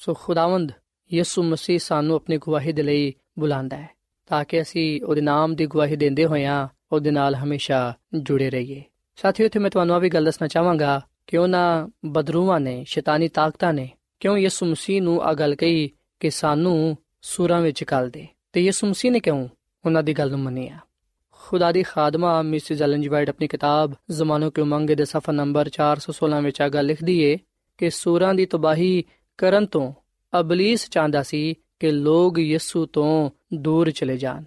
ਸੋ 0.00 0.14
ਖੁਦਾਵੰਦ 0.14 0.72
ਯਿਸੂ 1.12 1.42
ਮਸੀਹ 1.42 1.78
ਸਾਨੂੰ 1.78 2.16
ਆਪਣੀ 2.16 2.36
ਗਵਾਹੀ 2.36 2.72
ਦੇ 2.72 2.82
ਲਈ 2.82 3.12
ਬੁਲਾਉਂਦਾ 3.38 3.76
ਹੈ, 3.76 3.88
ਤਾਂ 4.26 4.44
ਕਿ 4.44 4.62
ਅਸੀਂ 4.62 5.02
ਉਹਦੇ 5.02 5.20
ਨਾਮ 5.20 5.54
ਦੀ 5.54 5.66
ਗਵਾਹੀ 5.66 5.96
ਦਿੰਦੇ 5.96 6.26
ਹੋਇਆਂ 6.26 6.68
ਉਹਦੇ 6.92 7.10
ਨਾਲ 7.10 7.34
ਹਮੇਸ਼ਾ 7.34 7.94
ਜੁੜੇ 8.14 8.50
ਰਹੀਏ। 8.50 8.82
ਸਾਥੀਓ, 9.16 9.46
ਇੱਥੇ 9.46 9.58
ਮੈਂ 9.58 9.70
ਤੁਹਾਨੂੰ 9.70 9.94
ਆ 9.94 9.98
ਵੀ 9.98 10.08
ਗੱਲ 10.08 10.24
ਦੱਸਣਾ 10.24 10.48
ਚਾਹਾਂਗਾ 10.48 11.06
ਕਿ 11.26 11.36
ਉਹਨਾਂ 11.36 11.88
ਬਦਰੂਆਂ 12.04 12.60
ਨੇ, 12.60 12.84
ਸ਼ੈਤਾਨੀ 12.86 13.28
ਤਾਕਤਾਂ 13.28 13.72
ਨੇ 13.72 13.90
ਕਿਉਂ 14.20 14.38
ਯਿਸੂ 14.38 14.66
ਮਸੀਹ 14.66 15.02
ਨੂੰ 15.02 15.22
ਆ 15.22 15.34
ਗੱਲ 15.34 15.54
ਕਹੀ 15.54 15.90
ਕਿ 16.20 16.30
ਸਾਨੂੰ 16.30 16.96
ਸੂਰਾਂ 17.22 17.60
ਵਿੱਚ 17.60 17.84
ਕੱਲ 17.84 18.10
ਦੇ? 18.10 18.26
ਤੇ 18.52 18.60
ਯਿਸੂ 18.60 18.86
ਮਸੀਹ 18.86 19.12
ਨੇ 19.12 19.20
ਕਿਉਂ 19.20 19.48
ਉਹਨਾਂ 19.84 20.02
ਦੀ 20.02 20.12
ਗੱਲ 20.12 20.30
ਨੂੰ 20.30 20.40
ਮੰਨਿਆ? 20.40 20.78
ਖੁਦਾ 21.30 21.72
ਦੀ 21.72 21.82
ਖਾਦਮਾ 21.82 22.42
ਮਿਸਿਸ 22.42 22.82
ਐਲਨ 22.82 23.00
ਜੀ 23.00 23.08
ਵਾਈਟ 23.08 23.28
ਆਪਣੀ 23.28 23.48
ਕਿਤਾਬ 23.48 23.92
ਜ਼ਮਾਨੋ 24.10 24.50
ਕੇ 24.50 24.62
ਉਮੰਗ 24.62 24.90
ਦੇ 24.90 25.04
ਸਫਾ 25.04 25.32
ਨੰਬਰ 25.32 25.68
416 25.68 26.42
ਵਿੱਚ 26.42 26.60
ਆ 26.60 26.68
ਗੱਲ 26.68 26.86
ਲਿਖਦੀ 26.86 27.20
ਏ 27.20 27.38
ਕਿ 27.78 27.90
ਸੂਰਾਂ 27.90 28.34
ਦੀ 28.34 28.46
ਤਬਾਹੀ 28.46 29.04
ਕਰਨ 29.38 29.66
ਤੋਂ 29.66 29.92
ਅਬਲਿਸ 30.40 30.90
ਚਾਹੁੰਦਾ 30.90 31.22
ਸੀ 31.22 31.54
ਕਿ 31.80 31.92
ਲੋਕ 31.92 32.38
ਯਿਸੂ 32.38 32.86
ਤੋਂ 32.86 33.30
ਦੂਰ 33.54 33.90
ਚਲੇ 33.90 34.16
ਜਾਣ। 34.16 34.44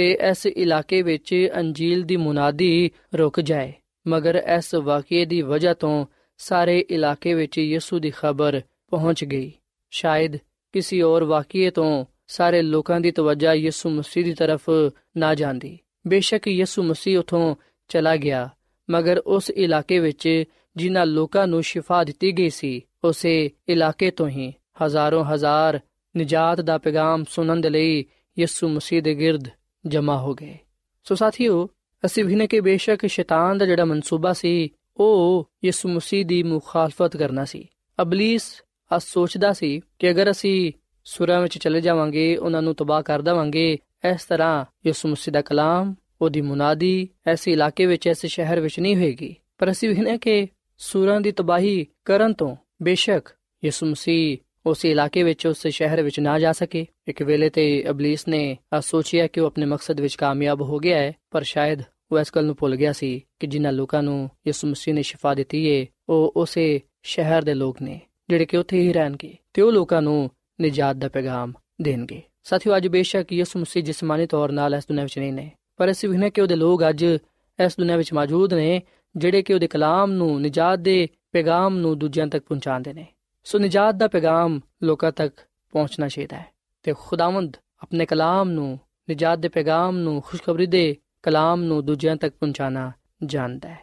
ਤੇ 0.00 0.18
ਇਸ 0.30 0.46
ਇਲਾਕੇ 0.46 1.02
ਵਿੱਚ 1.02 1.48
ਅੰਜੀਲ 1.56 2.02
ਦੀ 2.02 2.16
ਮੁਨਾਦੀ 2.16 2.90
ਰੁਕ 3.14 3.40
ਜਾਏ। 3.40 3.72
ਮਗਰ 4.06 4.42
ਇਸ 4.56 4.74
ਵਾਕਿਏ 4.74 5.24
ਦੀ 5.24 5.42
ਵਜ੍ਹਾ 5.42 5.74
ਤੋਂ 5.74 6.06
ਸਾਰੇ 6.38 6.84
ਇਲਾਕੇ 6.90 7.34
ਵਿੱਚ 7.34 7.58
ਯਿਸੂ 7.58 7.98
ਦੀ 7.98 8.12
ਖਬਰ 8.16 8.60
ਪਹੁੰਚ 8.90 9.24
ਗਈ। 9.24 9.52
ਸ਼ਾਇਦ 9.90 10.36
ਕਿਸੇ 10.72 11.02
ਹੋਰ 11.02 11.24
ਵਾਕਿਏ 11.24 11.70
ਤੋਂ 11.70 12.04
ਸਾਰੇ 12.26 12.62
ਲੋਕਾਂ 12.62 13.00
ਦੀ 13.00 13.10
ਤਵੱਜਾ 13.10 13.54
ਯਿਸੂ 13.54 13.90
ਮਸੀਹ 13.90 14.24
ਦੀ 14.24 14.34
ਤਰਫ 14.34 14.70
ਨਾ 15.16 15.34
ਜਾਂਦੀ। 15.34 15.78
ਬੇਸ਼ੱਕ 16.06 16.48
ਯਿਸੂ 16.48 16.82
ਮਸੀਹ 16.82 17.18
ਉਥੋਂ 17.18 17.56
ਚਲਾ 17.88 18.16
ਗਿਆ, 18.16 18.48
ਮਗਰ 18.90 19.18
ਉਸ 19.18 19.50
ਇਲਾਕੇ 19.50 19.98
ਵਿੱਚ 19.98 20.44
ਜਿਨ੍ਹਾਂ 20.76 21.06
ਲੋਕਾਂ 21.06 21.46
ਨੂੰ 21.46 21.62
ਸ਼ਿਫਾ 21.62 22.04
ਦਿੱਤੀ 22.04 22.32
ਗਈ 22.32 22.50
ਸੀ, 22.50 22.80
ਉਸੇ 23.04 23.50
ਇਲਾਕੇ 23.68 24.10
ਤੋਂ 24.10 24.28
ਹੀ 24.28 24.52
ਹਜ਼ਾਰਾਂ 24.84 25.24
ਹਜ਼ਾਰ 25.24 25.80
ਨਜਾਤ 26.18 26.60
ਦਾ 26.60 26.78
ਪੈਗਾਮ 26.78 27.24
ਸੁਣਨ 27.30 27.60
ਦੇ 27.60 27.70
ਲਈ 27.70 28.04
ਯਿਸੂ 28.38 28.68
ਮਸੀਹ 28.68 29.02
ਦੇ 29.02 29.14
ਗਿਰਦ 29.14 29.48
ਜਮਾ 29.86 30.20
ਹੋ 30.20 30.34
ਗਏ। 30.34 30.58
ਸੋ 31.04 31.14
ਸਾਥੀਓ, 31.14 31.68
ਅਸੀਂ 32.04 32.24
ਵੀ 32.24 32.34
ਨੇ 32.34 32.46
ਕਿ 32.46 32.60
ਬੇਸ਼ੱਕ 32.60 33.06
ਸ਼ੈਤਾਨ 33.06 33.58
ਦਾ 33.58 33.66
ਜਿਹੜਾ 33.66 33.84
ਮਨਸੂਬਾ 33.84 34.32
ਸੀ, 34.32 34.70
ਉਹ 34.96 35.50
ਯਿਸੂ 35.64 35.88
ਮਸੀਹ 35.88 36.26
ਦੀ 36.26 36.42
ਮੁਖਾਲਫਤ 36.42 37.16
ਕਰਨਾ 37.16 37.44
ਸੀ। 37.44 37.68
ਅਬਲਿਸ 38.02 38.62
ਆ 38.92 38.98
ਸੋਚਦਾ 38.98 39.52
ਸੀ 39.52 39.80
ਕਿ 39.98 40.10
ਅਗਰ 40.10 40.30
ਅਸੀਂ 40.30 40.72
ਸੁਰਾਂ 41.04 41.40
ਵਿੱਚ 41.40 41.58
ਚਲੇ 41.58 41.80
ਜਾਵਾਂਗੇ, 41.80 42.36
ਉਹਨਾਂ 42.36 42.62
ਨੂੰ 42.62 42.74
ਤਬਾਹ 42.74 43.02
ਕਰ 43.02 43.22
ਦੇਵਾਂਗੇ, 43.22 43.78
ਇਸ 44.14 44.24
ਤਰ੍ਹਾਂ 44.24 44.64
ਯਿਸੂ 44.86 45.08
ਮਸੀਹ 45.08 45.32
ਦਾ 45.32 45.42
ਕਲਾਮ, 45.42 45.94
ਉਹਦੀ 46.20 46.40
ਮੁਨਾਦੀ 46.40 47.08
ਐਸੇ 47.26 47.52
ਇਲਾਕੇ 47.52 47.86
ਵਿੱਚ, 47.86 48.08
ਐਸੇ 48.08 48.28
ਸ਼ਹਿਰ 48.28 48.60
ਵਿੱਚ 48.60 48.80
ਨਹੀਂ 48.80 48.96
ਹੋਏਗੀ। 48.96 49.36
ਪਰ 49.58 49.70
ਅਸੀਂ 49.70 49.88
ਵੀ 49.88 49.94
ਨੇ 49.94 50.18
ਕਿ 50.18 50.48
ਸੂਰਾਂ 50.78 51.20
ਦੀ 51.20 51.32
ਤਬਾਹੀ 51.32 51.86
ਕਰਨ 52.04 52.32
ਤੋਂ 52.32 52.56
ਬੇਸ਼ੱਕ 52.82 53.28
ਯਿਸੂ 53.64 53.86
ਮਸੀਹ 53.86 54.38
ਉਸ 54.66 54.84
ਇਲਾਕੇ 54.84 55.22
ਵਿੱਚ 55.22 55.46
ਉਸ 55.46 55.66
ਸ਼ਹਿਰ 55.66 56.02
ਵਿੱਚ 56.02 56.20
ਨਾ 56.20 56.38
ਜਾ 56.38 56.52
ਸਕੇ। 56.52 56.86
ਇੱਕ 57.08 57.22
ਵੇਲੇ 57.22 57.48
ਤੇ 57.50 57.84
ਅਬਲਿਸ 57.90 58.28
ਨੇ 58.28 58.56
ਆ 58.72 58.80
ਸੋਚਿਆ 58.80 59.26
ਕਿ 59.26 59.40
ਉਹ 59.40 59.46
ਆਪਣੇ 59.46 59.66
ਮਕਸਦ 59.66 60.00
ਵਿੱਚ 60.00 60.14
ਕਾਮਯਾਬ 60.14 60.62
ਹੋ 60.62 60.78
ਗਿਆ 60.78 60.98
ਹੈ, 60.98 61.12
ਪਰ 61.30 61.42
ਸ਼ਾਇਦ 61.42 61.82
ਉਹ 62.12 62.18
ਇਸ 62.20 62.32
ਗੱਲ 62.36 62.44
ਨੂੰ 62.44 62.56
ਭੁੱਲ 62.58 62.76
ਗਿਆ 62.76 62.92
ਸੀ 62.92 63.20
ਕਿ 63.40 63.46
ਜਿਨ੍ਹਾਂ 63.46 63.72
ਲੋਕਾਂ 63.72 64.02
ਨੂੰ 64.02 64.30
ਯਿਸੂ 64.46 64.68
ਮਸੀਹ 64.68 64.94
ਨੇ 64.94 65.02
ਸ਼ਿਫਾ 65.02 65.34
ਦਿੱਤੀ 65.34 65.60
ਹੈ 65.70 65.86
ਉਹ 66.08 66.32
ਉਸੇ 66.36 66.80
ਸ਼ਹਿਰ 67.02 67.42
ਦੇ 67.42 67.54
ਲੋਕ 67.54 67.82
ਨੇ, 67.82 68.00
ਜਿਹੜੇ 68.28 68.46
ਕਿ 68.46 68.56
ਉੱਥੇ 68.56 68.80
ਹੀ 68.80 68.92
ਰਹਿਣਗੇ 68.92 69.34
ਤੇ 69.54 69.62
ਉਹ 69.62 69.72
ਲੋਕਾਂ 69.72 70.02
ਨੂੰ 70.02 70.30
ਨਿਜਾਤ 70.60 70.96
ਦਾ 70.96 71.08
ਪੈਗਾਮ 71.08 71.52
ਦੇਣਗੇ। 71.82 72.20
ਸਾਥੀਓ, 72.42 72.76
ਅੱਜ 72.76 72.88
ਬੇਸ਼ੱਕ 72.88 73.32
ਯਿਸੂ 73.32 73.58
ਮਸੀਹ 73.58 73.82
ਜਿਸਮਾਨੀ 73.82 74.26
ਤੌਰ 74.26 74.50
'ਤੇ 74.50 74.76
ਇਸ 74.76 74.86
ਦੁਨੀਆਂ 74.88 75.04
ਵਿੱਚ 75.04 75.18
ਨਹੀਂ 75.18 75.32
ਨੇ, 75.32 75.50
ਪਰ 75.76 75.90
ਅਸੀਂ 75.90 76.08
ਵੀ 76.08 76.30
ਕਿ 76.30 76.40
ਉਹਦੇ 76.40 76.56
ਲੋਕ 76.56 76.88
ਅੱਜ 76.88 77.04
ਇਸ 77.04 77.76
ਦੁਨੀਆਂ 77.78 77.98
ਵਿੱਚ 77.98 78.12
ਮੌਜੂਦ 78.12 78.54
ਨੇ, 78.54 78.82
ਜਿਹੜੇ 79.16 79.42
ਕਿ 79.42 79.54
ਉਹਦੇ 79.54 79.66
ਕਲਾਮ 79.66 80.12
ਨੂੰ 80.12 80.40
ਨਿਜਾਤ 80.40 80.78
ਦੇ 80.78 81.08
ਪੈਗਾਮ 81.32 81.76
ਨੂੰ 81.78 81.98
ਦੂਜਿਆਂ 81.98 82.26
ਤੱਕ 82.26 82.44
ਪਹੁੰਚਾਉਂਦੇ 82.44 82.92
ਨੇ। 82.92 83.06
ਸੋ 83.44 83.58
ਨਿਜਾਤ 83.58 83.94
ਦਾ 83.94 84.08
ਪੈਗਾਮ 84.08 84.60
ਲੋਕਾਂ 84.82 85.12
ਤੱਕ 85.12 85.34
ਪਹੁੰਚਣਾ 85.72 86.08
ਚਾਹੀਦਾ 86.08 86.36
ਹੈ। 86.36 86.46
ਤੇ 86.82 86.94
ਖੁਦਾਵੰਦ 86.98 87.56
ਆਪਣੇ 87.82 88.06
ਕਲਾਮ 88.06 88.50
ਨੂੰ, 88.50 88.78
ਨਿਜਾਤ 89.08 89.38
ਦੇ 89.38 89.48
ਪੈਗਾਮ 89.48 89.96
ਨੂੰ, 89.96 90.22
ਖੁਸ਼ਖਬਰੀ 90.26 90.66
ਦੇ 90.66 90.96
ਕਲਾਮ 91.22 91.62
ਨੂੰ 91.62 91.84
ਦੂਜਿਆਂ 91.84 92.16
ਤੱਕ 92.16 92.34
ਪਹੁੰਚਾਣਾ 92.34 92.92
ਜਾਣਦਾ 93.24 93.68
ਹੈ। 93.68 93.78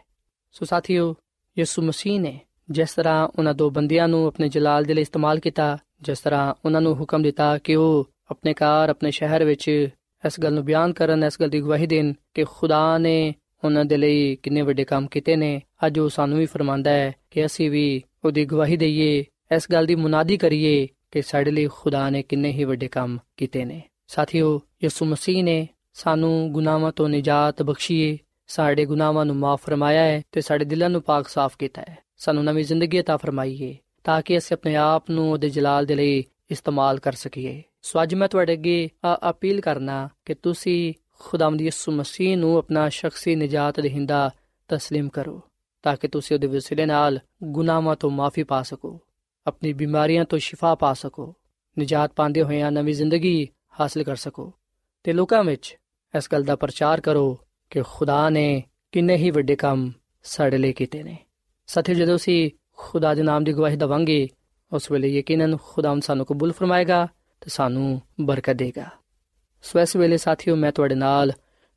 ਸੋ 0.52 0.64
ਸਾਥੀਓ, 0.64 1.14
ਯਿਸੂ 1.58 1.82
ਮਸੀਹ 1.82 2.20
ਨੇ 2.20 2.40
ਜਿਸ 2.70 2.94
ਤਰ੍ਹਾਂ 2.94 3.28
ਉਹਨਾਂ 3.38 3.54
ਦੋ 3.54 3.70
ਬੰਦਿਆਂ 3.70 4.08
ਨੂੰ 4.08 4.26
ਆਪਣੇ 4.26 4.48
ਜਲਾਲ 4.48 4.84
ਦੇ 4.84 4.94
ਲਈ 4.94 5.02
ਇਸਤੇਮਾਲ 5.02 5.38
ਕੀਤਾ, 5.38 5.78
ਜਿਸ 6.02 6.20
ਤਰ੍ਹਾਂ 6.20 6.54
ਉਹਨਾਂ 6.64 6.80
ਨੂੰ 6.80 6.94
ਹੁਕਮ 6.94 7.22
ਦਿੱਤਾ 7.22 7.58
ਕਿ 7.58 7.76
ਉਹ 7.76 8.08
ਆਪਣੇ 8.30 8.54
ਘਰ, 8.54 8.88
ਆਪਣੇ 8.88 9.10
ਸ਼ਹਿਰ 9.10 9.44
ਵਿੱਚ 9.44 9.88
ਇਸ 10.26 10.40
ਗੱਲ 10.40 10.52
ਨੂੰ 10.52 10.64
ਬਿਆਨ 10.64 10.92
ਕਰਨ, 10.92 11.24
ਇਸ 11.24 11.40
ਗੱਲ 11.40 11.48
ਦੀ 11.48 11.60
ਗਵਾਹੀ 11.60 11.86
ਦੇਣ 11.86 12.12
ਕਿ 12.34 12.44
ਖੁਦਾ 12.44 12.98
ਨੇ 12.98 13.34
ਉਹਨਾਂ 13.64 13.84
ਦੇ 13.84 13.96
ਲਈ 13.96 14.36
ਕਿੰਨੇ 14.36 14.62
ਵੱਡੇ 14.62 14.84
ਕੰਮ 14.84 15.06
ਕੀਤੇ 15.06 15.36
ਨੇ, 15.36 15.62
ਅੱਜ 15.86 15.98
ਉਹ 15.98 16.08
ਸਾਨੂੰ 16.08 16.38
ਵੀ 16.38 16.46
ਫਰਮਾਂਦਾ 16.46 16.90
ਹੈ 16.90 17.14
ਕਿ 17.30 17.46
ਅਸੀਂ 17.46 17.70
ਵੀ 17.70 18.02
ਉਹਦੀ 18.24 18.44
ਗਵਾਹੀ 18.44 18.76
ਦਈਏ 18.76 19.24
ਇਸ 19.51 19.71
ਗੱਲ 19.71 19.85
ਦੀ 19.85 19.95
ਮੁਨਾਦੀ 19.95 20.37
ਕਰੀਏ 20.37 20.87
ਕਿ 21.11 21.21
ਸਾਡੇ 21.21 21.51
ਲਈ 21.51 21.67
ਖੁਦਾ 21.67 22.09
ਨੇ 22.09 22.21
ਕਿੰਨੇ 22.21 22.51
ਹੀ 22.51 22.63
ਵੱਡੇ 22.63 22.87
ਕੰਮ 22.87 23.17
ਕੀਤੇ 23.37 23.65
ਨੇ 23.65 23.81
ਸਾਥੀਓ 24.07 24.61
ਯਿਸੂ 24.83 25.05
ਮਸੀਹ 25.05 25.43
ਨੇ 25.43 25.67
ਸਾਨੂੰ 25.93 26.51
ਗੁਨਾਹਾਂ 26.51 26.91
ਤੋਂ 26.91 27.09
ਨਿਜਾਤ 27.09 27.61
ਬਖਸ਼ੀਏ 27.63 28.17
ਸਾਡੇ 28.47 28.85
ਗੁਨਾਹਾਂ 28.85 29.25
ਨੂੰ 29.25 29.35
ਮਾਫ 29.35 29.61
ਫਰਮਾਇਆ 29.63 30.01
ਹੈ 30.01 30.21
ਤੇ 30.31 30.41
ਸਾਡੇ 30.41 30.65
ਦਿਲਾਂ 30.65 30.89
ਨੂੰ 30.89 31.01
ਪਾਕ 31.01 31.27
ਸਾਫ਼ 31.27 31.57
ਕੀਤਾ 31.57 31.81
ਹੈ 31.89 31.97
ਸਾਨੂੰ 32.17 32.43
ਨਵੀਂ 32.43 32.63
ਜ਼ਿੰਦਗੀ 32.63 32.99
عطا 32.99 33.17
ਫਰਮਾਈਏ 33.17 33.75
ਤਾਂ 34.03 34.21
ਕਿ 34.21 34.37
ਅਸੀਂ 34.37 34.57
ਆਪਣੇ 34.57 34.75
ਆਪ 34.75 35.09
ਨੂੰ 35.09 35.31
ਉਹਦੇ 35.31 35.49
ਜਲਾਲ 35.49 35.85
ਦੇ 35.85 35.95
ਲਈ 35.95 36.23
ਇਸਤੇਮਾਲ 36.51 36.99
ਕਰ 36.99 37.13
ਸਕੀਏ 37.13 37.61
ਸੋ 37.81 38.03
ਅੱਜ 38.03 38.15
ਮੈਂ 38.15 38.27
ਤੁਹਾਡੇ 38.27 38.53
ਅੱਗੇ 38.53 38.89
ਅਪੀਲ 39.29 39.61
ਕਰਨਾ 39.61 40.09
ਕਿ 40.25 40.33
ਤੁਸੀਂ 40.33 40.93
ਖੁਦਾਵੰਦ 41.19 41.61
ਯਿਸੂ 41.61 41.91
ਮਸੀਹ 41.91 42.37
ਨੂੰ 42.37 42.57
ਆਪਣਾ 42.57 42.89
ਸ਼ਖਸੀ 42.89 43.35
ਨਜਾਤ 43.35 43.79
ਦੇਹਿੰਦਾ 43.79 44.29
تسلیم 44.69 45.09
ਕਰੋ 45.13 45.41
ਤਾਂ 45.83 45.95
ਕਿ 45.97 46.07
ਤੁਸੀਂ 46.07 46.35
ਉਹਦੇ 46.35 46.47
ਵਸਿਲੇ 46.47 46.85
ਨਾਲ 46.85 47.19
ਗੁਨਾਹਾਂ 47.43 47.95
ਤੋਂ 47.95 48.09
ਮਾਫੀ 48.11 48.43
ਪਾ 48.43 48.61
ਸਕੋ 48.61 48.99
ਆਪਣੀ 49.46 49.72
ਬਿਮਾਰੀਆਂ 49.72 50.24
ਤੋਂ 50.24 50.38
ਸ਼ਿਫਾ 50.38 50.74
ਪਾ 50.74 50.92
ਸਕੋ, 50.92 51.34
ਨਜਾਤ 51.78 52.12
ਪਾਉਂਦੇ 52.12 52.42
ਹੋਇਆਂ 52.42 52.72
ਨਵੀਂ 52.72 52.94
ਜ਼ਿੰਦਗੀ 52.94 53.48
ਹਾਸਲ 53.80 54.02
ਕਰ 54.02 54.16
ਸਕੋ। 54.16 54.52
ਤੇ 55.04 55.12
ਲੋਕਾਂ 55.12 55.44
ਵਿੱਚ 55.44 55.76
ਇਸ 56.18 56.28
ਗੱਲ 56.32 56.42
ਦਾ 56.42 56.56
ਪ੍ਰਚਾਰ 56.56 57.00
ਕਰੋ 57.00 57.38
ਕਿ 57.70 57.82
ਖੁਦਾ 57.82 58.30
ਨੇ 58.30 58.64
ਕਿੰਨੇ 58.92 59.16
ਹੀ 59.16 59.30
ਵੱਡੇ 59.30 59.56
ਕੰਮ 59.56 59.92
ਸਾਡੇ 60.22 60.58
ਲਈ 60.58 60.72
ਕੀਤੇ 60.72 61.02
ਨੇ। 61.02 61.18
ਸਾਥੀਓ, 61.66 61.94
ਜਦੋਂ 61.94 62.16
ਅਸੀਂ 62.16 62.50
ਖੁਦਾ 62.76 63.14
ਦੇ 63.14 63.22
ਨਾਮ 63.22 63.44
ਦੀ 63.44 63.52
ਗਵਾਹੀ 63.52 63.76
ਦਵਾਂਗੇ, 63.76 64.28
ਉਸ 64.72 64.90
ਵੇਲੇ 64.90 65.08
ਯਕੀਨਨ 65.08 65.56
ਖੁਦਾਮ 65.62 66.00
ਸਾਨੂੰ 66.00 66.26
ਕਬੂਲ 66.26 66.52
ਫਰਮਾਏਗਾ 66.52 67.08
ਤੇ 67.40 67.50
ਸਾਨੂੰ 67.50 68.02
ਬਰਕਤ 68.20 68.52
ਦੇਗਾ। 68.52 68.86
ਸੋ 69.62 69.80
ਇਸ 69.80 69.96
ਵੇਲੇ 69.96 70.16
ਸਾਥੀਓ, 70.16 70.56
ਮੈਂ 70.56 70.72
ਤੁਹਾਡੇ 70.72 70.94
ਨਾਲ 70.94 71.32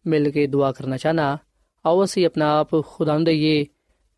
ਮਿਲ 0.08 0.32
ਕੇ 0.32 0.48
ਦੁਆ 0.48 0.72
ਕਰਨਾ 0.72 0.98
ਚਾਹਨਾ 0.98 1.38
ਆਓ 1.86 2.04
ਅਸੀਂ 2.04 2.26
ਆਪਣਾ 2.26 2.60
ਆਪ 2.60 2.86
ਖੁਦਾ 2.88 3.14
ਨੂੰ 3.14 3.24
ਦਈਏ 3.24 3.66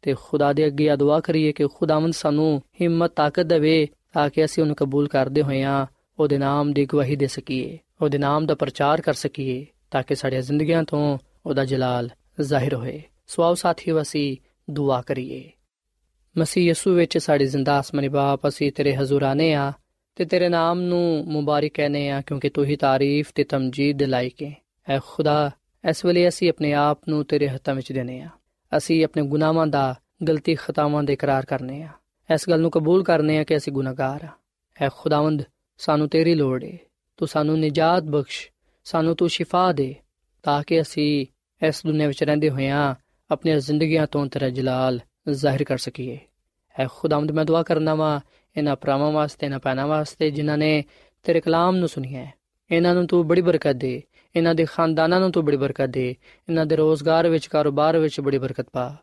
ਤੇ 0.04 0.16
ਖੁਦਾ 0.22 0.54
ਦੇ 0.54 0.68
ਅੱਗੇ 0.68 0.90
ਆ 0.90 0.96
ਦੁਆ 0.96 1.20
ਕਰੀਏ 1.20 1.52
ਕਿ 1.52 1.68
ਖੁਦਾਵੰਦ 1.68 2.14
ਸਾਨੂੰ 2.14 2.62
ਹਿੰਮਤ, 2.82 3.12
ਤਾਕਤ 3.16 3.44
ਦੇਵੇ 3.44 3.88
ਤਾਂ 4.14 4.30
ਕਿ 4.30 4.46
ਅਸੀਂ 4.46 4.64
ਉਹਨੂੰ 4.64 4.76
ਕਬੂਲ 4.76 5.08
ਕਰਦੇ 5.08 5.42
ਹੋਇਆਂ 5.42 5.86
ਉਹਦੇ 6.20 6.38
ਨਾਮ 6.38 6.74
ਦੀ 6.74 6.86
ਗਵਾਹੀ 6.86 7.16
ਦੇ 7.16 7.28
ਸਕੀਏ, 7.28 7.80
ਉਹਦੇ 8.02 8.18
ਨਾਮ 8.18 8.46
ਦਾ 8.46 8.56
ਪ੍ਰਚਾਰ 8.56 9.02
ਕਰ 9.02 9.14
ਸਕੀਏ 9.14 9.66
ਤਾਂ 9.92 10.04
ਕਿ 10.04 10.16
ਸਾਡੀਆਂ 10.16 10.42
ਜ਼ਿੰਦਗੀਆਂ 10.42 10.84
ਤੋਂ 10.84 11.18
ਉਹਦਾ 11.46 11.66
ਜਲਾਲ 11.66 12.10
ਜ਼ਾਹਿਰ 12.42 12.74
ਹੋਏ। 12.74 13.02
ਸੋ 13.28 13.42
ਸਾਥੀ 13.44 13.62
ਸਾਥੀਓ, 13.62 14.02
ਅਸੀਂ 14.02 14.38
ਦੁਆ 14.70 15.02
ਕਰੀਏ। 15.02 15.52
ਮਸੀਹ 16.38 16.70
ਯਸੂ 16.70 16.94
ਵਿੱਚ 16.94 17.18
ਸਾਡੀ 17.18 17.46
ਜ਼ਿੰਦਾ 17.46 17.78
ਆਸਮਾਨੀ 17.78 18.08
ਬਾਪ, 18.08 18.48
ਅਸੀਂ 18.48 18.72
ਤੇਰੇ 18.72 18.96
ਹਜ਼ੂਰ 18.96 19.24
ਆਨੇ 19.24 19.54
ਆ 19.54 19.72
ਤੇ 20.16 20.26
ਤੇਰੇ 20.26 20.50
ਨਾਮ 20.50 20.82
ਨੂੰ 20.82 21.24
ਮੁਬਾਰਕ 21.28 21.72
ਕਹਨੇ 21.74 22.10
ਆ 22.10 22.22
ਕਿਉਂਕਿ 22.22 22.50
ਤੂੰ 22.50 22.66
ਹੀ 22.66 22.76
ਤਾਰੀਫ 22.76 23.32
ਤੇ 23.36 23.44
ਤਮਜੀਦ 23.44 23.98
ਦੇ 23.98 24.06
ਲਾਇਕ 24.06 24.44
ਹੈ 24.44 24.54
ਐ 24.90 25.00
ਖੁਦਾ, 25.06 25.52
ਇਸ 25.90 26.06
ਵੇਲੇ 26.06 26.28
ਅਸੀਂ 26.28 26.50
ਆਪਣੇ 26.50 26.74
ਆਪ 26.74 27.00
ਨੂੰ 27.10 27.26
ਤੇਰੇ 27.26 27.50
ਹੱਥਾਂ 27.50 27.76
ਵਿੱਚ 27.76 27.92
ਦੇਨੇ 27.92 28.22
ਆ। 28.22 28.30
ਅਸੀਂ 28.78 29.06
ਆਪਣੇ 29.06 29.24
ਗੁਨਾਹਾਂ 29.24 29.68
ਦਾ 29.68 29.96
ਗਲਤੀ 30.28 30.56
ਖਤਾਵਾਂ 30.56 31.04
ਦੇ 31.04 31.14
ਇਕਰਾਰ 31.14 31.46
ਕਰਨੇ 31.46 31.84
ਆ। 31.84 31.88
ਇਸ 32.34 32.50
ਗੱਲ 32.50 32.60
ਨੂੰ 32.60 32.72
ਕਬੂਲ 32.72 33.04
ਕਰਨੇ 33.04 33.38
ਆ 33.38 33.44
ਕਿ 33.44 33.58
ਅਸੀਂ 33.58 33.74
ਗੁਨਾਹਗਾਰ 33.74 34.26
ਆ। 34.26 34.30
ਐ 34.82 34.90
ਖੁਦਾਵੰਦ, 34.94 35.44
ਸਾਨੂੰ 35.78 36.10
ਤੇਰੀ 36.10 36.36
ਲੋੜ 36.36 36.64
ਏ। 36.64 36.78
ਤੂੰ 37.18 37.28
ਸਾਨੂੰ 37.28 37.60
ਨਿਜਾਤ 37.60 38.04
ਬਖਸ਼, 38.04 38.50
ਸਾਨੂੰ 38.84 39.16
ਤੂੰ 39.16 39.30
ਸ਼ਿਫਾ 39.30 39.72
ਦੇ, 39.72 39.96
ਤਾਂ 40.44 40.64
ਕਿ 40.68 40.82
ਅਸੀਂ 40.82 41.26
ਇਸ 41.68 41.86
ਦੁਨੀਆਂ 41.86 42.08
ਵਿੱਚ 42.08 42.24
ਰਹਿੰਦੇ 42.24 42.50
ਹੋਇਆਂ 42.50 42.96
ਆਪਣੀਆਂ 43.32 43.60
ਜ਼ਿੰਦਗੀਆਂ 43.60 44.08
ਤੋਂ 44.08 44.26
ਤੇਰਾ 44.26 44.50
ਜਲਾਲ 44.50 45.00
ਜ਼ਾਹਿਰ 45.30 45.64
ਕਰ 45.64 45.78
ਸਕੀਏ। 45.78 46.20
ਐ 46.80 46.88
ਖੁਦਾਵੰਦ, 46.92 47.32
ਮੈਂ 47.32 47.46
ਦੁਆ 47.46 47.64
ਕਰਨਾ 47.64 47.96
ਵਾ 47.96 48.22
ਇਹਨਾਂ 48.58 48.76
ਭਰਾਵਾਂ 48.76 49.12
ਵਾਸਤੇ, 49.12 49.46
ਇਹਨਾਂ 49.46 49.60
ਪੈਨਾ 49.60 49.86
ਵਾਸਤੇ, 49.86 50.32
ਜਿਨ੍ਹਾਂ 50.32 50.58
ਨੇ 50.58 50.84
ਤੇਰੇ 51.24 51.42
ਕਲਾਮ 51.42 51.76
ਨੂੰ 51.76 51.88
ਸੁਣਿਆ 51.88 52.28
ਇਹਨਾਂ 52.72 52.94
ਨੂੰ 52.94 53.08
ਤੂੰ 53.08 53.28
ਬੜੀ 53.28 53.42
ਬਰਕਤ 53.42 53.74
ਦੇ 53.74 54.04
ਇਹਨਾਂ 54.36 54.56
ਦੇ 54.56 54.66
ਖਾਨਦਾਨਾਂ 54.66 55.20
ਨੂੰ 55.20 55.32
ਤੂੰ 55.32 55.46
ਬੜੀ 55.46 55.58
ਬਰਕਤ 55.58 55.86
ਦੇ, 55.86 56.16
ਇਹਨਾਂ 56.50 56.66
ਦੇ 56.66 56.76
ਰੋਜ਼ਗਾਰ 56.76 57.30
ਵਿੱਚ, 57.30 57.48
ਕਾਰੋਬਾਰ 57.48 57.98
ਵਿੱਚ 57.98 58.20
ਬੜੀ 58.22 58.38
ਬਰਕਤ 58.38 58.68
ਪਾ। 58.74 58.96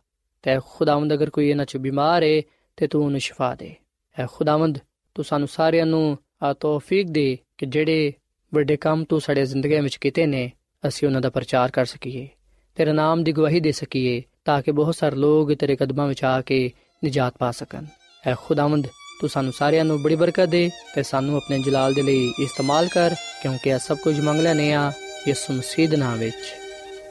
ਤੇ 0.43 0.51
ਖੁਦਾਵੰਦ, 0.67 1.15
ਅਗਰ 1.15 1.31
ਕੋਈ 1.31 1.49
ਇਹਨਾਂ 1.49 1.65
'ਚ 1.65 1.77
ਬਿਮਾਰ 1.77 2.23
ਹੈ 2.23 2.43
ਤੇ 2.77 2.87
ਤੂੰ 2.87 3.05
ਉਹਨੂੰ 3.05 3.21
ਸ਼ਿਫਾ 3.21 3.55
ਦੇ। 3.55 3.75
ਐ 4.19 4.27
ਖੁਦਾਵੰਦ, 4.33 4.79
ਤੂੰ 5.15 5.25
ਸਾਨੂੰ 5.25 5.49
ਸਾਰਿਆਂ 5.49 5.87
ਨੂੰ 5.87 6.19
ਆ 6.43 6.53
ਤੌਫੀਕ 6.53 7.07
ਦੇ 7.09 7.39
ਕਿ 7.59 7.67
ਜਿਹੜੇ 7.67 8.13
ਵੱਡੇ 8.55 8.77
ਕੰਮ 8.77 9.05
ਤੂੰ 9.05 9.21
ਸਾਡੇ 9.21 9.47
ਜ਼ਿੰਦਗੀ 9.47 9.81
ਵਿੱਚ 9.81 9.97
ਕੀਤੇ 9.97 10.27
ਨੇ, 10.27 10.53
ਅਸੀਂ 10.89 11.09
ਉਹਨਾਂ 11.09 11.21
ਦਾ 11.21 11.31
ਪ੍ਰਚਾਰ 11.31 11.71
ਕਰ 11.71 11.85
ਸਕੀਏ। 11.85 12.29
ਤੇਰੇ 12.75 12.93
ਨਾਮ 12.93 13.25
ਦੀ 13.25 13.33
ਗਵਾਹੀ 13.33 13.61
ਦੇ 13.61 13.73
ਸਕੀਏ, 13.73 14.23
ਤਾਂ 14.45 14.63
ਕਿ 14.63 14.73
ਬਹੁਤ 14.73 14.97
ਸਾਰੇ 14.97 15.17
ਲੋਕ 15.17 15.53
ਤੇਰੇ 15.53 15.77
ਕਦਮਾਂ 15.77 16.07
ਵਿੱਚ 16.07 16.25
ਆ 16.25 16.41
ਕੇ 16.41 16.71
ਨਿਜਾਤ 17.05 17.35
ਪਾ 17.39 17.51
ਸਕਣ। 17.51 17.85
ਐ 18.27 18.35
ਖੁਦਾਵੰਦ, 18.35 18.87
ਤੂੰ 19.21 19.31
ਸਾਨੂੰ 19.31 19.53
ਸਾਰਿਆਂ 19.53 19.85
ਨੂੰ 19.85 20.03
ਬੜੀ 20.03 20.15
ਬਰਕਤ 20.15 20.49
ਦੇ, 20.49 20.71
ਤੇ 20.95 21.03
ਸਾਨੂੰ 21.03 21.37
ਆਪਣੇ 21.37 21.59
ਜਲਾਲ 21.59 21.95
ਦੇ 21.95 22.03
ਲਈ 22.03 22.33
ਇਸਤੇਮਾਲ 22.41 22.89
ਕਰ, 22.89 23.15
ਕਿਉਂਕਿ 23.43 23.71
ਇਹ 23.71 23.79
ਸਭ 23.79 23.99
ਕੁਝ 23.99 24.21
ਮੰਗ 24.21 24.41
ਲੈਨੇ 24.41 24.73
ਆ 24.73 24.93
ਯਿਸੂ 25.29 25.53
ਮਸੀਹ 25.53 25.89
ਦੇ 25.89 25.97
ਨਾਮ 25.97 26.19
ਵਿੱਚ 26.19 26.55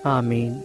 ਆਮੀਨ। 0.06 0.62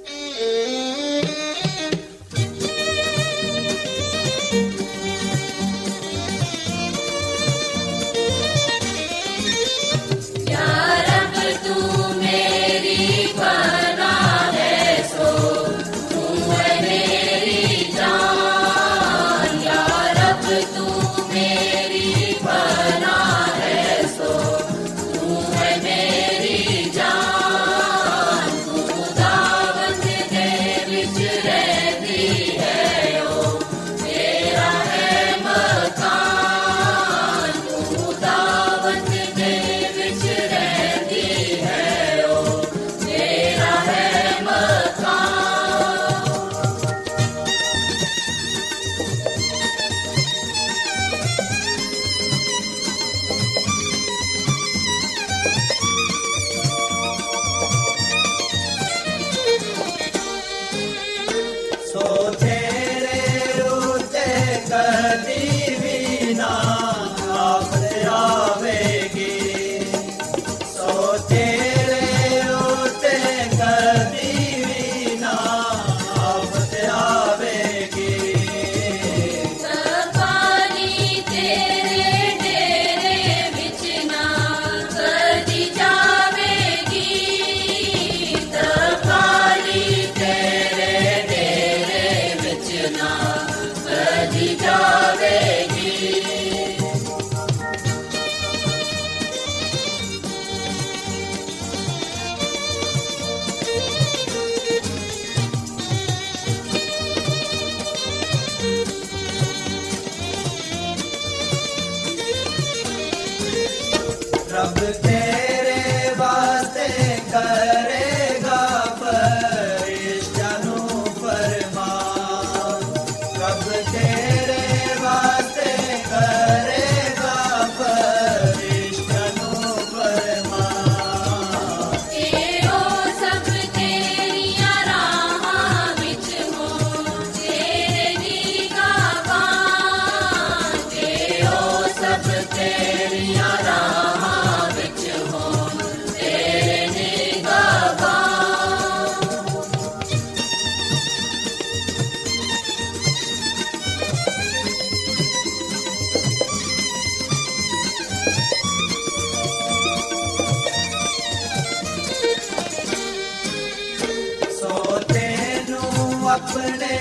अपने 166.35 166.94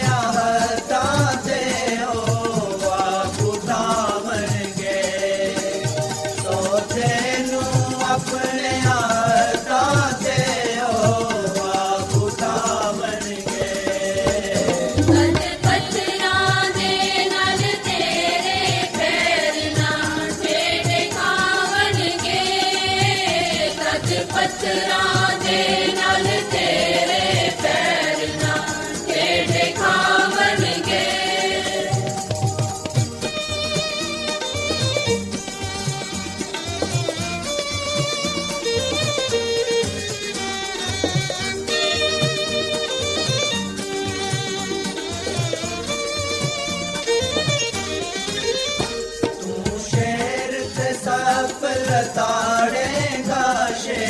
ताड़े 52.17 52.88
काशे 53.29 54.01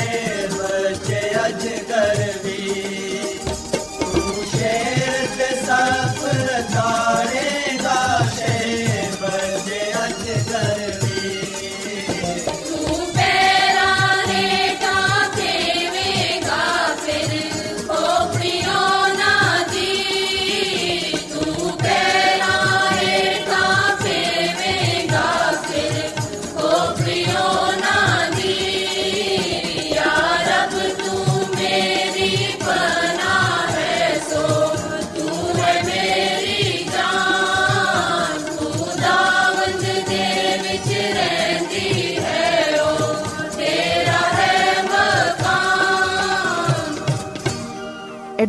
बचे 0.56 1.22
अज 1.43 1.63